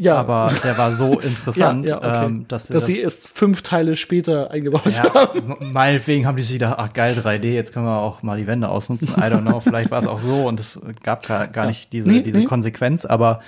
[0.00, 2.26] Ja, Aber der war so interessant, ja, ja, okay.
[2.26, 5.70] ähm, dass, sie dass das, sie erst fünf Teile später eingebaut ja, haben.
[5.72, 8.68] meinetwegen haben die sich gedacht, ach geil, 3D, jetzt können wir auch mal die Wände
[8.68, 9.08] ausnutzen.
[9.16, 12.10] I don't know, vielleicht war es auch so und es gab gar, gar nicht diese,
[12.10, 12.44] Nee, diese nee.
[12.44, 13.40] Konsequenz, aber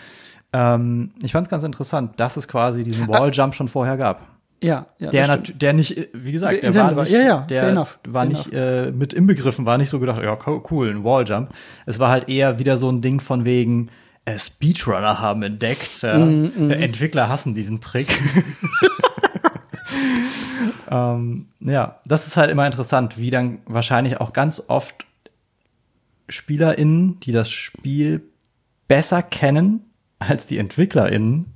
[0.53, 4.27] ähm, ich fand es ganz interessant, dass es quasi diesen Walljump schon vorher gab.
[4.63, 5.11] Ja, ja.
[5.11, 8.53] der, der nicht, wie gesagt, Der der war nicht, ja, ja, der enough, war nicht
[8.53, 11.51] äh, mit inbegriffen, war nicht so gedacht, ja, co- cool, ein Walljump.
[11.87, 13.91] Es war halt eher wieder so ein Ding von wegen, äh,
[14.37, 16.03] Speedrunner haben entdeckt.
[16.03, 18.09] Mhm, Äh, Entwickler hassen diesen Trick.
[20.91, 25.07] ähm, ja, das ist halt immer interessant, wie dann wahrscheinlich auch ganz oft
[26.29, 28.23] SpielerInnen, die das Spiel
[28.87, 29.83] besser kennen
[30.19, 31.47] als die EntwicklerInnen,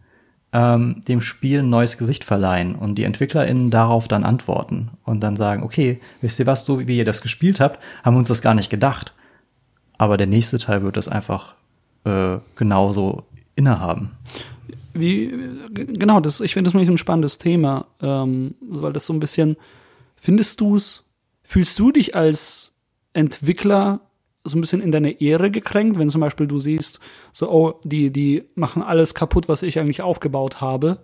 [0.52, 5.36] ähm, dem Spiel ein neues Gesicht verleihen und die EntwicklerInnen darauf dann antworten und dann
[5.36, 8.42] sagen, okay, wisst ihr was, so wie ihr das gespielt habt, haben wir uns das
[8.42, 9.14] gar nicht gedacht.
[9.98, 11.54] Aber der nächste Teil wird das einfach
[12.05, 13.24] äh, genauso
[13.55, 14.11] innehaben.
[14.94, 19.12] Wie, äh, genau, das, ich finde das nämlich ein spannendes Thema, ähm, weil das so
[19.12, 19.57] ein bisschen,
[20.16, 21.09] findest du es,
[21.42, 22.76] fühlst du dich als
[23.12, 24.00] Entwickler
[24.44, 26.98] so ein bisschen in deine Ehre gekränkt, wenn zum Beispiel du siehst,
[27.30, 30.98] so, oh, die, die machen alles kaputt, was ich eigentlich aufgebaut habe,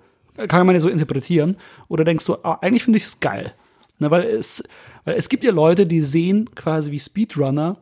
[0.49, 1.57] kann man ja so interpretieren,
[1.88, 3.53] oder denkst du, ah, eigentlich finde ich es geil,
[3.99, 4.64] ne, weil es,
[5.05, 7.76] weil es gibt ja Leute, die sehen quasi wie Speedrunner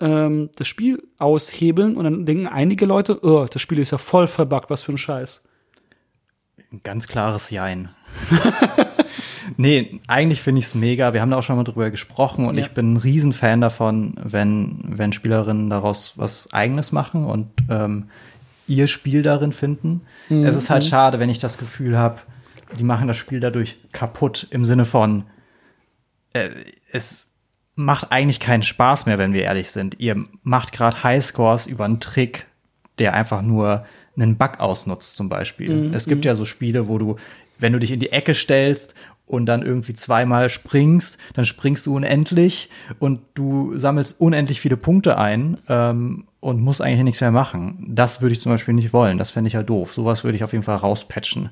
[0.00, 4.26] ähm, das Spiel aushebeln und dann denken einige Leute, oh, das Spiel ist ja voll
[4.28, 5.44] verbuggt, was für ein Scheiß.
[6.72, 7.90] Ein ganz klares Jein.
[9.56, 11.12] nee, eigentlich finde ich es mega.
[11.12, 12.64] Wir haben da auch schon mal drüber gesprochen und Ja.
[12.64, 18.10] ich bin ein Riesenfan davon, wenn, wenn Spielerinnen daraus was Eigenes machen und ähm,
[18.66, 20.02] ihr Spiel darin finden.
[20.28, 22.20] Es ist halt schade, wenn ich das Gefühl habe,
[22.78, 25.24] die machen das Spiel dadurch kaputt im Sinne von,
[26.32, 26.50] äh,
[26.90, 27.28] es
[27.76, 30.00] macht eigentlich keinen Spaß mehr, wenn wir ehrlich sind.
[30.00, 32.46] Ihr macht gerade Highscores über einen Trick,
[32.98, 33.84] der einfach nur
[34.16, 35.70] einen Bug ausnutzt, zum Beispiel.
[35.94, 37.16] Es gibt ja so Spiele, wo du,
[37.58, 38.94] wenn du dich in die Ecke stellst
[39.26, 45.18] und dann irgendwie zweimal springst, dann springst du unendlich und du sammelst unendlich viele Punkte
[45.18, 47.88] ein ähm, und musst eigentlich nichts mehr machen.
[47.90, 49.18] Das würde ich zum Beispiel nicht wollen.
[49.18, 49.92] Das fände ich ja doof.
[49.92, 51.50] Sowas würde ich auf jeden Fall rauspatchen.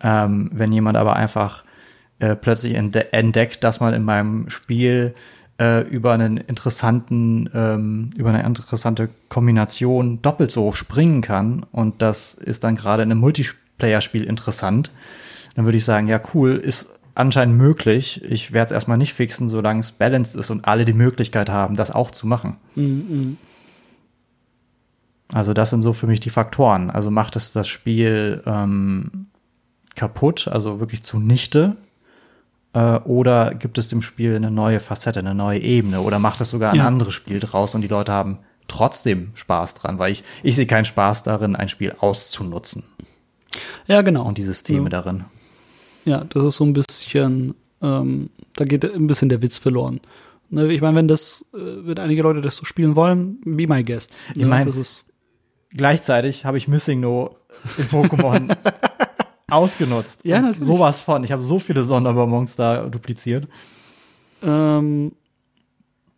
[0.00, 1.64] Ähm, wenn jemand aber einfach
[2.20, 5.14] äh, plötzlich entdeckt, dass man in meinem Spiel
[5.62, 12.02] äh, über einen interessanten, ähm, über eine interessante Kombination doppelt so hoch springen kann und
[12.02, 14.90] das ist dann gerade in einem Multiplayer-Spiel interessant,
[15.54, 18.24] dann würde ich sagen, ja cool, ist anscheinend möglich.
[18.24, 21.76] Ich werde es erstmal nicht fixen, solange es balanced ist und alle die Möglichkeit haben,
[21.76, 22.56] das auch zu machen.
[25.32, 26.90] Also das sind so für mich die Faktoren.
[26.90, 29.26] Also macht es das Spiel ähm,
[29.94, 31.76] kaputt, also wirklich zunichte?
[32.74, 36.00] Äh, oder gibt es dem Spiel eine neue Facette, eine neue Ebene?
[36.00, 36.86] Oder macht es sogar ein Ja.
[36.86, 39.98] anderes Spiel draus und die Leute haben trotzdem Spaß dran?
[39.98, 42.84] Weil ich, ich sehe keinen Spaß darin, ein Spiel auszunutzen
[43.86, 44.24] Ja, genau.
[44.24, 44.88] und die Systeme ja.
[44.90, 45.24] darin.
[46.04, 50.00] Ja, das ist so ein bisschen, ähm, da geht ein bisschen der Witz verloren.
[50.50, 53.82] Ne, ich meine, wenn das, äh, wenn einige Leute das so spielen wollen, be my
[53.84, 54.16] guest.
[54.36, 55.06] Ich mein- das ist,
[55.74, 57.36] Gleichzeitig habe ich Missing No
[57.78, 58.54] in Pokémon
[59.52, 60.24] ausgenutzt.
[60.24, 60.64] Ja, Und natürlich.
[60.66, 61.22] sowas von.
[61.24, 63.46] Ich habe so viele Sonderbonbons da dupliziert.
[64.42, 65.12] ähm,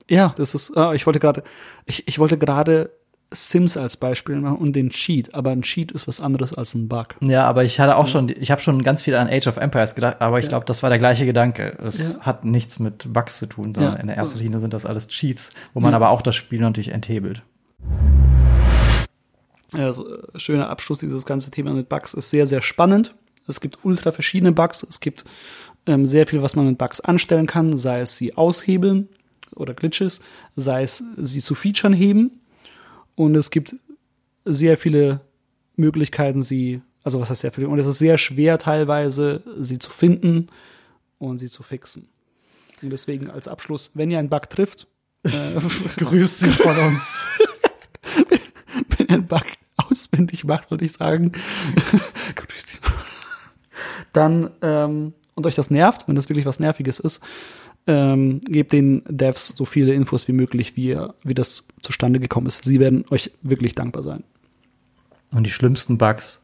[0.09, 1.43] ja, das ist, ah, ich wollte gerade,
[1.87, 2.91] ich, ich wollte gerade
[3.30, 6.89] Sims als Beispiel machen und den Cheat, aber ein Cheat ist was anderes als ein
[6.89, 7.16] Bug.
[7.20, 9.95] Ja, aber ich hatte auch schon, ich habe schon ganz viel an Age of Empires
[9.95, 10.51] gedacht, aber ich Ja.
[10.51, 11.76] glaube, das war der gleiche Gedanke.
[11.82, 12.20] Es Ja.
[12.20, 13.99] hat nichts mit Bugs zu tun, sondern Ja.
[14.01, 15.97] in der ersten Linie sind das alles Cheats, wo man Ja.
[15.97, 17.43] aber auch das Spiel natürlich enthebelt.
[19.72, 23.14] Also, äh, schöner Abschluss dieses ganze Thema mit Bugs ist sehr, sehr spannend.
[23.47, 24.82] Es gibt ultra verschiedene Bugs.
[24.82, 25.24] Es gibt
[25.86, 29.09] ähm, sehr viel, was man mit Bugs anstellen kann, sei es sie aushebeln
[29.55, 30.20] oder Glitches,
[30.57, 32.40] sei es sie zu Featuren heben.
[33.14, 33.76] Und es gibt
[34.45, 35.20] sehr viele
[35.76, 39.90] Möglichkeiten, sie, also was heißt sehr viele, und es ist sehr schwer teilweise, sie zu
[39.90, 40.49] finden
[41.18, 42.09] und sie zu fixen.
[42.82, 44.86] Und deswegen als Abschluss, wenn ihr einen Bug trifft,
[45.24, 45.61] äh,
[45.97, 47.24] Grüß Sie von uns.
[48.97, 51.32] wenn ihr einen Bug auswendig macht, wollte ich sagen,
[52.34, 52.73] grüß dich.
[54.16, 57.22] Dann ähm, und euch das nervt, wenn das wirklich was Nerviges ist,
[57.86, 62.64] ähm, gebt den Devs so viele Infos wie möglich, wie, wie das zustande gekommen ist.
[62.64, 64.24] Sie werden euch wirklich dankbar sein.
[65.32, 66.40] Und die schlimmsten Bugs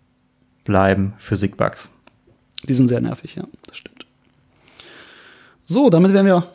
[0.64, 1.88] bleiben Physik-Bugs.
[2.68, 4.04] Die sind sehr nervig, ja, das stimmt.
[5.64, 6.46] So, damit wären wir.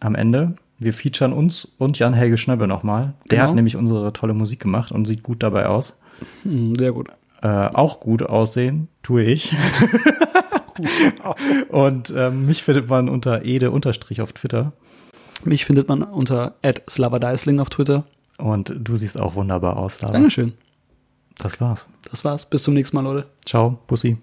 [0.00, 3.14] Am Ende, wir featuren uns und Jan-Helge Schnöbbe nochmal.
[3.30, 3.48] Der Genau.
[3.48, 5.98] hat nämlich unsere tolle Musik gemacht und sieht gut dabei aus.
[6.44, 7.08] Hm, sehr gut.
[7.44, 9.54] Äh, auch gut aussehen, tue ich.
[11.68, 14.72] und ähm, mich findet man unter Ede unterstrich auf Twitter.
[15.44, 16.54] Mich findet man unter
[16.88, 18.04] @slavadeisling auf Twitter.
[18.38, 20.14] Und du siehst auch wunderbar aus, Lara.
[20.14, 20.54] Dankeschön.
[21.36, 21.86] Das war's.
[22.10, 22.48] Das war's.
[22.48, 23.26] Bis zum nächsten Mal, Leute.
[23.44, 24.16] Ciao, Bussi.